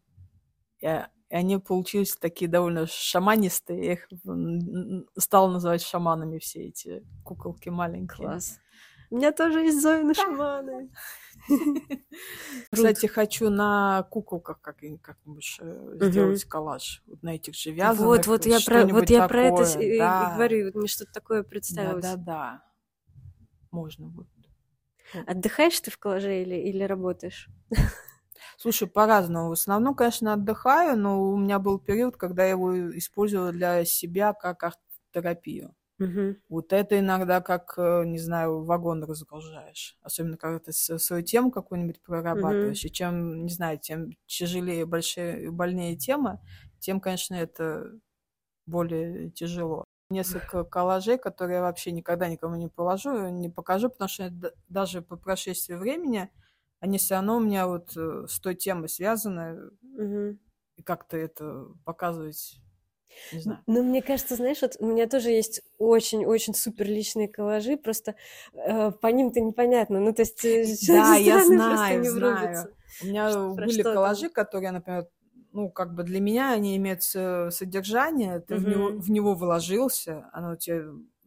и 0.80 0.86
и 1.36 1.38
они 1.38 1.58
получились 1.58 2.16
такие 2.16 2.50
довольно 2.50 2.86
шаманистые. 2.86 3.84
Я 3.84 3.92
их 3.92 4.08
стала 5.18 5.50
называть 5.52 5.82
шаманами 5.82 6.38
все 6.38 6.68
эти 6.68 7.04
куколки 7.24 7.68
маленькие. 7.68 8.26
Класс. 8.28 8.58
У 9.10 9.16
меня 9.16 9.32
тоже 9.32 9.60
есть 9.60 9.80
Зоины 9.80 10.14
шаманы. 10.14 10.90
Кстати, 12.72 13.06
хочу 13.06 13.50
на 13.50 14.02
куколках 14.10 14.60
как- 14.60 14.78
как-нибудь 15.02 15.58
э, 15.60 15.96
сделать 16.00 16.44
коллаж. 16.44 17.02
Вот 17.06 17.22
на 17.22 17.34
этих 17.36 17.54
же 17.54 17.70
вязаных. 17.70 18.06
Вот, 18.06 18.26
вот 18.26 18.46
я 18.46 18.58
про, 18.64 18.86
вот 18.86 19.10
я 19.10 19.28
про 19.28 19.42
это 19.42 19.80
и- 19.80 19.98
говорю, 19.98 20.66
вот 20.66 20.74
мне 20.74 20.88
что-то 20.88 21.12
такое 21.12 21.42
представилось. 21.42 22.02
Да-да-да. 22.02 22.64
Можно 23.70 24.08
будет. 24.08 24.28
Отдыхаешь 25.26 25.78
ты 25.80 25.90
в 25.90 25.98
коллаже 25.98 26.42
или, 26.42 26.56
или 26.56 26.82
работаешь? 26.82 27.48
Слушай, 28.58 28.88
по-разному. 28.88 29.48
В 29.50 29.52
основном, 29.52 29.94
конечно, 29.94 30.32
отдыхаю, 30.32 30.98
но 30.98 31.22
у 31.22 31.36
меня 31.36 31.58
был 31.58 31.78
период, 31.78 32.16
когда 32.16 32.44
я 32.44 32.50
его 32.50 32.96
использовала 32.96 33.52
для 33.52 33.84
себя 33.84 34.32
как 34.32 34.62
арт-терапию. 34.64 35.74
Мгм. 35.98 36.36
Вот 36.48 36.72
это 36.72 36.98
иногда 37.00 37.40
как, 37.40 37.74
э, 37.78 38.04
не 38.06 38.18
знаю, 38.18 38.64
вагон 38.64 39.04
разгружаешь. 39.04 39.98
Особенно, 40.02 40.36
когда 40.38 40.60
ты 40.60 40.72
свою 40.72 41.22
тему 41.24 41.50
какую-нибудь 41.52 42.02
прорабатываешь. 42.02 42.84
И 42.84 42.92
чем, 42.92 43.44
не 43.46 43.52
знаю, 43.52 43.78
тем 43.80 44.10
тяжелее, 44.26 44.86
большие, 44.86 45.50
больнее 45.50 45.96
тема, 45.96 46.42
тем, 46.80 47.00
конечно, 47.00 47.34
это 47.36 47.98
более 48.66 49.30
тяжело. 49.30 49.84
Несколько 50.10 50.64
коллажей, 50.64 51.18
которые 51.18 51.56
я 51.56 51.62
вообще 51.62 51.92
никогда 51.92 52.28
никому 52.28 52.56
не 52.56 52.68
положу, 52.68 53.28
не 53.28 53.48
покажу, 53.48 53.90
потому 53.90 54.08
что 54.08 54.32
даже 54.68 55.02
по 55.02 55.16
прошествии 55.16 55.74
времени 55.74 56.30
они 56.80 56.98
все 56.98 57.14
равно 57.16 57.36
у 57.36 57.40
меня 57.40 57.66
вот 57.66 57.96
э, 57.96 58.26
с 58.28 58.38
той 58.40 58.54
темой 58.54 58.88
связаны, 58.88 59.70
Мгм. 59.82 60.38
и 60.76 60.82
как-то 60.82 61.16
это 61.16 61.66
показывать, 61.84 62.56
не 63.32 63.40
знаю. 63.40 63.62
Ну, 63.66 63.82
мне 63.82 64.02
кажется, 64.02 64.36
знаешь, 64.36 64.60
вот 64.62 64.76
у 64.78 64.86
меня 64.86 65.08
тоже 65.08 65.30
есть 65.30 65.62
очень-очень 65.78 66.54
супер 66.54 66.86
личные 66.86 67.28
коллажи, 67.28 67.76
просто 67.76 68.14
э, 68.52 68.90
по 68.90 69.06
ним-то 69.06 69.40
непонятно. 69.40 70.00
Ну, 70.00 70.12
то 70.12 70.22
есть 70.22 70.44
э, 70.44 70.64
Да, 70.86 71.14
я 71.14 71.44
знаю, 71.44 72.00
не 72.02 72.08
знаю. 72.10 72.74
У 73.02 73.06
меня 73.06 73.30
Что- 73.30 73.54
были 73.54 73.70
что 73.72 73.82
там? 73.84 73.94
коллажи, 73.94 74.28
которые, 74.28 74.72
например, 74.72 75.06
ну, 75.52 75.70
как 75.70 75.94
бы 75.94 76.02
для 76.02 76.20
меня 76.20 76.52
они 76.52 76.76
имеют 76.76 77.00
э, 77.14 77.50
содержание, 77.50 78.40
ты 78.40 78.56
в, 78.56 78.64
него, 78.66 78.88
в 78.98 79.10
него 79.10 79.34
вложился, 79.34 80.28
оно 80.34 80.52
у 80.52 80.56
тебя 80.56 80.82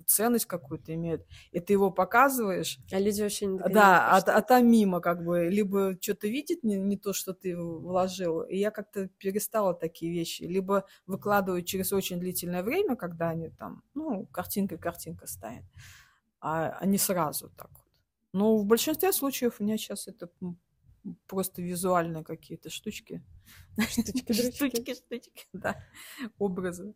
ценность 0.10 0.46
какую-то 0.46 0.94
имеет, 0.96 1.26
и 1.52 1.60
ты 1.60 1.74
его 1.74 1.92
показываешь, 1.92 2.80
А 2.92 3.00
люди 3.00 3.22
вообще 3.22 3.46
не 3.46 3.58
догоняют, 3.58 3.74
да, 3.74 4.18
а, 4.18 4.38
а 4.38 4.42
там 4.42 4.70
мимо 4.70 5.02
как 5.02 5.24
бы, 5.24 5.48
либо 5.50 5.98
что-то 6.02 6.28
видит 6.28 6.64
не, 6.64 6.78
не 6.78 6.98
то, 6.98 7.14
что 7.14 7.34
ты 7.34 7.56
вложил, 7.58 8.42
и 8.42 8.58
я 8.58 8.72
как-то 8.72 9.08
перестала 9.08 9.74
такие 9.74 10.12
вещи, 10.12 10.44
либо 10.44 10.86
выкладываю 11.06 11.64
через 11.64 11.94
очень 11.94 12.20
длительное 12.20 12.64
время, 12.64 12.96
когда 12.96 13.30
они 13.30 13.50
там, 13.50 13.84
ну, 13.94 14.26
картинка-картинка 14.28 15.28
станет, 15.28 15.66
а, 16.40 16.78
а 16.80 16.86
не 16.86 16.98
сразу 16.98 17.50
так 17.56 17.70
вот. 17.72 17.86
Но 18.34 18.58
в 18.58 18.66
большинстве 18.66 19.12
случаев 19.14 19.60
у 19.60 19.64
меня 19.64 19.78
сейчас 19.78 20.08
это 20.08 20.30
просто 21.28 21.62
визуальные 21.62 22.24
какие-то 22.24 22.70
штучки. 22.70 23.24
Штучки-дрючки. 23.78 24.52
Штучки, 24.56 24.94
штучки, 24.96 25.48
да, 25.54 25.84
образы. 26.38 26.94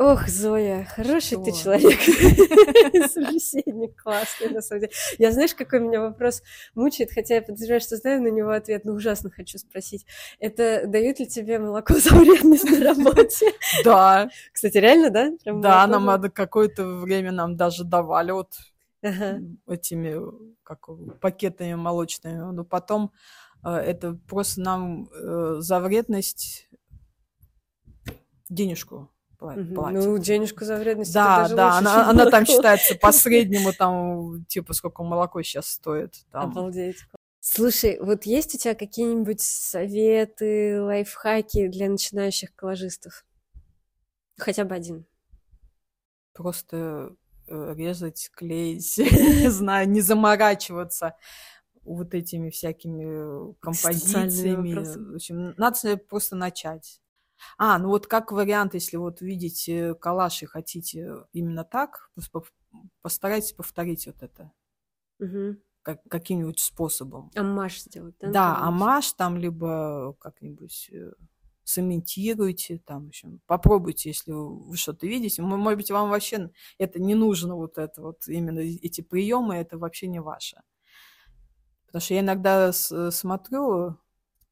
Ох, 0.00 0.28
Зоя, 0.28 0.84
хороший 0.84 1.42
ты 1.42 1.52
Что? 1.52 1.64
человек. 1.64 2.00
Собеседник 3.10 4.00
классный, 4.00 4.48
на 4.50 4.62
самом 4.62 4.82
деле. 4.82 4.92
Я 5.18 5.32
знаешь, 5.32 5.56
какой 5.56 5.80
меня 5.80 6.00
вопрос 6.00 6.40
мучает, 6.76 7.10
хотя 7.12 7.34
я 7.34 7.42
подозреваю, 7.42 7.80
что 7.80 7.96
знаю 7.96 8.22
на 8.22 8.28
него 8.28 8.50
ответ, 8.50 8.84
но 8.84 8.92
ужасно 8.92 9.28
хочу 9.28 9.58
спросить. 9.58 10.06
Это 10.38 10.86
дают 10.86 11.18
ли 11.18 11.26
тебе 11.26 11.58
молоко 11.58 11.94
за 11.94 12.14
вредность 12.14 12.70
на 12.70 12.94
работе? 12.94 13.46
Да, 13.84 14.30
Кстати, 14.52 14.76
реально, 14.78 15.10
да? 15.10 15.32
Прям 15.42 15.60
да, 15.60 15.78
молоко 15.78 15.92
нам 15.92 16.04
надо 16.04 16.30
какое-то 16.30 16.84
время 17.00 17.32
нам 17.32 17.56
даже 17.56 17.82
давали 17.82 18.30
вот 18.30 18.52
Ага. 19.02 19.40
этими 19.66 20.16
как 20.62 20.86
пакетами 21.20 21.74
молочными. 21.74 22.52
Но 22.52 22.62
потом 22.62 23.10
э, 23.64 23.70
это 23.70 24.16
просто 24.28 24.60
нам 24.60 25.08
э, 25.10 25.56
за 25.58 25.80
вредность 25.80 26.68
денежку 28.48 29.10
пла- 29.38 29.56
Мгм. 29.56 29.74
платят. 29.74 30.04
Ну, 30.04 30.18
денежку 30.18 30.64
за 30.64 30.76
вредность. 30.76 31.12
Да, 31.14 31.42
даже 31.42 31.56
да, 31.56 31.66
лучше, 31.66 31.78
она, 31.78 32.10
она 32.10 32.30
там 32.30 32.46
считается 32.46 32.94
по 32.96 33.12
среднему, 33.12 33.72
там, 33.72 34.44
типа, 34.46 34.72
сколько 34.74 35.02
молоко 35.02 35.42
сейчас 35.42 35.68
стоит. 35.70 36.14
Там. 36.30 36.50
Обалдеть. 36.50 36.98
Слушай, 37.40 37.98
вот 38.00 38.24
есть 38.24 38.54
у 38.54 38.58
тебя 38.58 38.74
какие-нибудь 38.74 39.40
советы, 39.40 40.82
лайфхаки 40.82 41.68
для 41.68 41.88
начинающих 41.88 42.54
коллажистов? 42.54 43.24
Хотя 44.36 44.64
бы 44.64 44.74
один. 44.74 45.06
Просто 46.34 47.16
э, 47.48 47.74
резать, 47.74 48.30
клеить, 48.34 48.98
не 48.98 49.50
знаю, 49.50 49.88
не 49.88 50.00
заморачиваться 50.00 51.14
вот 51.82 52.12
этими 52.12 52.50
всякими 52.50 53.54
Экзистенциальными 53.66 54.74
композициями. 54.74 55.12
В 55.12 55.14
общем, 55.14 55.54
надо 55.56 55.96
просто 55.96 56.36
начать. 56.36 57.00
А, 57.56 57.78
ну 57.78 57.88
вот 57.88 58.06
как 58.06 58.32
вариант, 58.32 58.74
если 58.74 58.96
вот 58.96 59.20
видите 59.20 59.94
калаш 59.94 60.42
и 60.42 60.46
хотите 60.46 61.24
именно 61.32 61.64
так, 61.64 62.10
постарайтесь 63.02 63.52
повторить 63.52 64.06
вот 64.06 64.22
это. 64.22 64.52
Угу. 65.20 65.56
Как, 65.82 66.02
каким-нибудь 66.08 66.60
способом. 66.60 67.30
Амаш 67.34 67.80
сделать, 67.80 68.14
да? 68.20 68.30
Да, 68.30 68.56
амаш 68.58 69.12
там 69.12 69.36
либо 69.36 70.14
как-нибудь 70.20 70.90
э, 70.92 71.12
цементируйте, 71.64 72.78
там, 72.78 73.04
в 73.04 73.08
общем, 73.08 73.40
попробуйте, 73.46 74.10
если 74.10 74.32
вы 74.32 74.76
что-то 74.76 75.06
видите. 75.06 75.42
Может 75.42 75.76
быть, 75.78 75.90
вам 75.90 76.10
вообще 76.10 76.50
это 76.78 77.00
не 77.00 77.14
нужно, 77.14 77.56
вот 77.56 77.78
это 77.78 78.02
вот, 78.02 78.26
именно 78.26 78.60
эти 78.60 79.00
приемы, 79.02 79.56
это 79.56 79.78
вообще 79.78 80.08
не 80.08 80.20
ваше. 80.20 80.62
Потому 81.86 82.02
что 82.02 82.14
я 82.14 82.20
иногда 82.20 82.72
смотрю, 82.72 83.96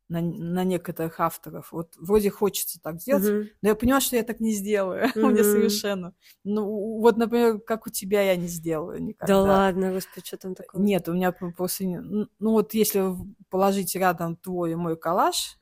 на, 0.08 0.20
на 0.20 0.64
некоторых 0.64 1.20
авторов. 1.20 1.72
Вот 1.72 1.94
вроде 1.96 2.30
хочется 2.30 2.80
так 2.80 3.00
сделать, 3.00 3.24
mm-hmm. 3.24 3.48
но 3.62 3.68
я 3.68 3.74
понимаю, 3.74 4.00
что 4.00 4.16
я 4.16 4.22
так 4.22 4.40
не 4.40 4.52
сделаю. 4.52 5.06
Mm-hmm. 5.16 5.32
Меня 5.32 5.44
совершенно. 5.44 6.14
Ну, 6.44 6.98
вот, 7.00 7.16
например, 7.16 7.58
как 7.58 7.86
у 7.86 7.90
тебя 7.90 8.22
я 8.22 8.36
не 8.36 8.48
сделаю 8.48 9.02
никогда. 9.02 9.34
Да 9.34 9.40
ладно, 9.40 9.92
господи, 9.92 10.26
что 10.26 10.36
там 10.36 10.54
такое? 10.54 10.80
Нет, 10.82 11.08
у 11.08 11.14
меня 11.14 11.32
просто... 11.32 11.84
Ну, 11.84 12.28
вот 12.38 12.74
если 12.74 13.14
положить 13.48 13.94
рядом 13.96 14.36
твой 14.36 14.72
и 14.72 14.74
мой 14.74 14.96
коллаж, 14.96 15.58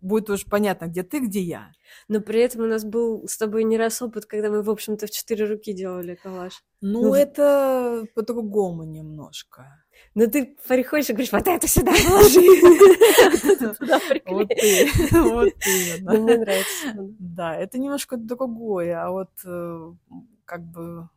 будет 0.00 0.30
уже 0.30 0.46
понятно, 0.46 0.86
где 0.86 1.02
ты, 1.02 1.20
где 1.20 1.40
я. 1.40 1.72
Но 2.08 2.20
при 2.20 2.40
этом 2.40 2.62
у 2.62 2.66
нас 2.66 2.84
был 2.84 3.26
с 3.28 3.36
тобой 3.36 3.64
не 3.64 3.76
раз 3.76 4.02
опыт, 4.02 4.26
когда 4.26 4.50
мы, 4.50 4.62
в 4.62 4.70
общем-то, 4.70 5.06
в 5.06 5.10
четыре 5.10 5.46
руки 5.46 5.72
делали 5.72 6.14
коллаж. 6.14 6.62
Ну, 6.80 7.02
ну 7.02 7.14
это 7.14 8.06
по-другому 8.14 8.84
немножко. 8.84 9.84
Ну 10.14 10.28
ты 10.30 10.56
приходишь 10.66 11.10
и 11.10 11.12
говоришь, 11.12 11.32
вот 11.32 11.46
это 11.46 11.68
сюда 11.68 11.92
положи. 12.08 12.40
Вот 14.26 14.48
ты, 14.56 14.88
вот 15.12 15.54
ты. 15.58 15.98
Ну, 16.00 16.22
мне 16.22 16.38
нравится. 16.38 16.94
Да, 17.18 17.56
это 17.56 17.78
немножко 17.78 18.16
другое, 18.16 19.02
а 19.02 19.10
вот 19.10 19.30
э, 19.44 19.92
как 20.44 20.64
бы 20.64 21.08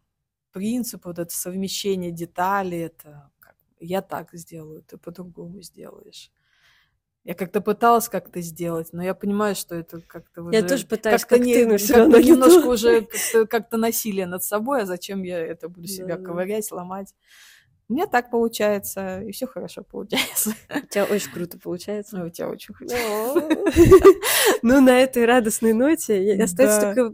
принцип, 0.51 1.05
вот 1.05 1.19
это 1.19 1.33
совмещение 1.33 2.11
деталей, 2.11 2.85
это 2.85 3.31
я 3.83 4.01
так 4.01 4.29
сделаю, 4.33 4.81
ты 4.83 4.97
по-другому 4.97 5.61
сделаешь. 5.61 6.31
Я 7.23 7.35
как-то 7.35 7.61
пыталась 7.61 8.09
как-то 8.09 8.41
сделать, 8.41 8.89
но 8.91 9.01
я 9.01 9.13
понимаю, 9.13 9.55
что 9.55 9.75
это 9.75 10.01
как-то 10.01 10.43
уже... 10.43 10.55
Я 10.55 10.61
тоже 10.61 10.85
пытаюсь, 10.85 11.21
как-то 11.21 11.37
как 11.37 11.45
не, 11.45 11.53
ты, 11.53 11.65
но 11.65 11.77
все 11.77 11.97
равно 11.97 12.17
немножко 12.19 12.67
уже 12.67 13.01
как-то, 13.01 13.47
как-то 13.47 13.77
насилие 13.77 14.25
над 14.25 14.43
собой, 14.43 14.81
а 14.81 14.85
зачем 14.85 15.23
я 15.23 15.39
это 15.39 15.69
буду 15.69 15.87
себя 15.87 16.17
да. 16.17 16.23
ковырять, 16.23 16.69
ломать? 16.71 17.13
У 17.87 17.93
меня 17.93 18.07
так 18.07 18.29
получается, 18.29 19.21
и 19.21 19.31
все 19.31 19.45
хорошо 19.45 19.83
получается. 19.83 20.53
У 20.69 20.87
тебя 20.87 21.05
очень 21.05 21.31
круто 21.31 21.57
получается. 21.57 22.25
у 22.25 22.29
тебя 22.29 22.49
очень 22.49 22.73
круто. 22.73 22.95
Ну, 24.61 24.81
на 24.81 24.99
этой 24.99 25.25
радостной 25.25 25.73
ноте 25.73 26.37
остается 26.41 26.93
только 26.93 27.13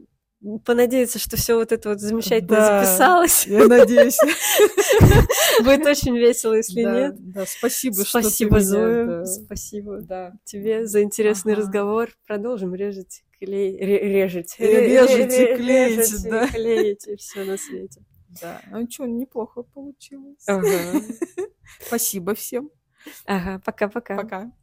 понадеяться, 0.65 1.19
что 1.19 1.37
все 1.37 1.55
вот 1.55 1.71
это 1.71 1.89
вот 1.89 1.99
замечательно 1.99 2.57
да, 2.57 2.83
записалось. 2.83 3.45
Я 3.47 3.67
надеюсь. 3.67 4.17
Будет 5.63 5.85
очень 5.85 6.15
весело, 6.17 6.53
если 6.53 6.83
да, 6.83 6.99
нет. 6.99 7.15
Да, 7.19 7.45
спасибо, 7.45 7.95
спасибо, 7.95 8.59
Зоя. 8.59 9.05
Да. 9.05 9.25
Спасибо 9.25 10.01
да. 10.01 10.33
тебе 10.45 10.87
за 10.87 11.03
интересный 11.03 11.53
ага. 11.53 11.61
разговор. 11.61 12.09
Продолжим 12.25 12.73
резать, 12.73 13.23
клей, 13.39 13.77
режать. 13.77 14.55
Режать 14.59 15.33
и 15.33 15.55
клеить, 15.55 16.23
да. 16.23 16.47
клеить 16.47 17.07
и 17.07 17.15
все 17.17 17.43
на 17.43 17.57
свете. 17.57 18.01
Да, 18.41 18.61
ну 18.71 18.89
что, 18.89 19.05
неплохо 19.05 19.63
получилось. 19.63 20.43
Ага. 20.47 21.01
Спасибо 21.87 22.33
всем. 22.35 22.69
Ага, 23.25 23.61
пока-пока. 23.65 24.15
Пока. 24.15 24.23
-пока. 24.23 24.43
пока. 24.45 24.59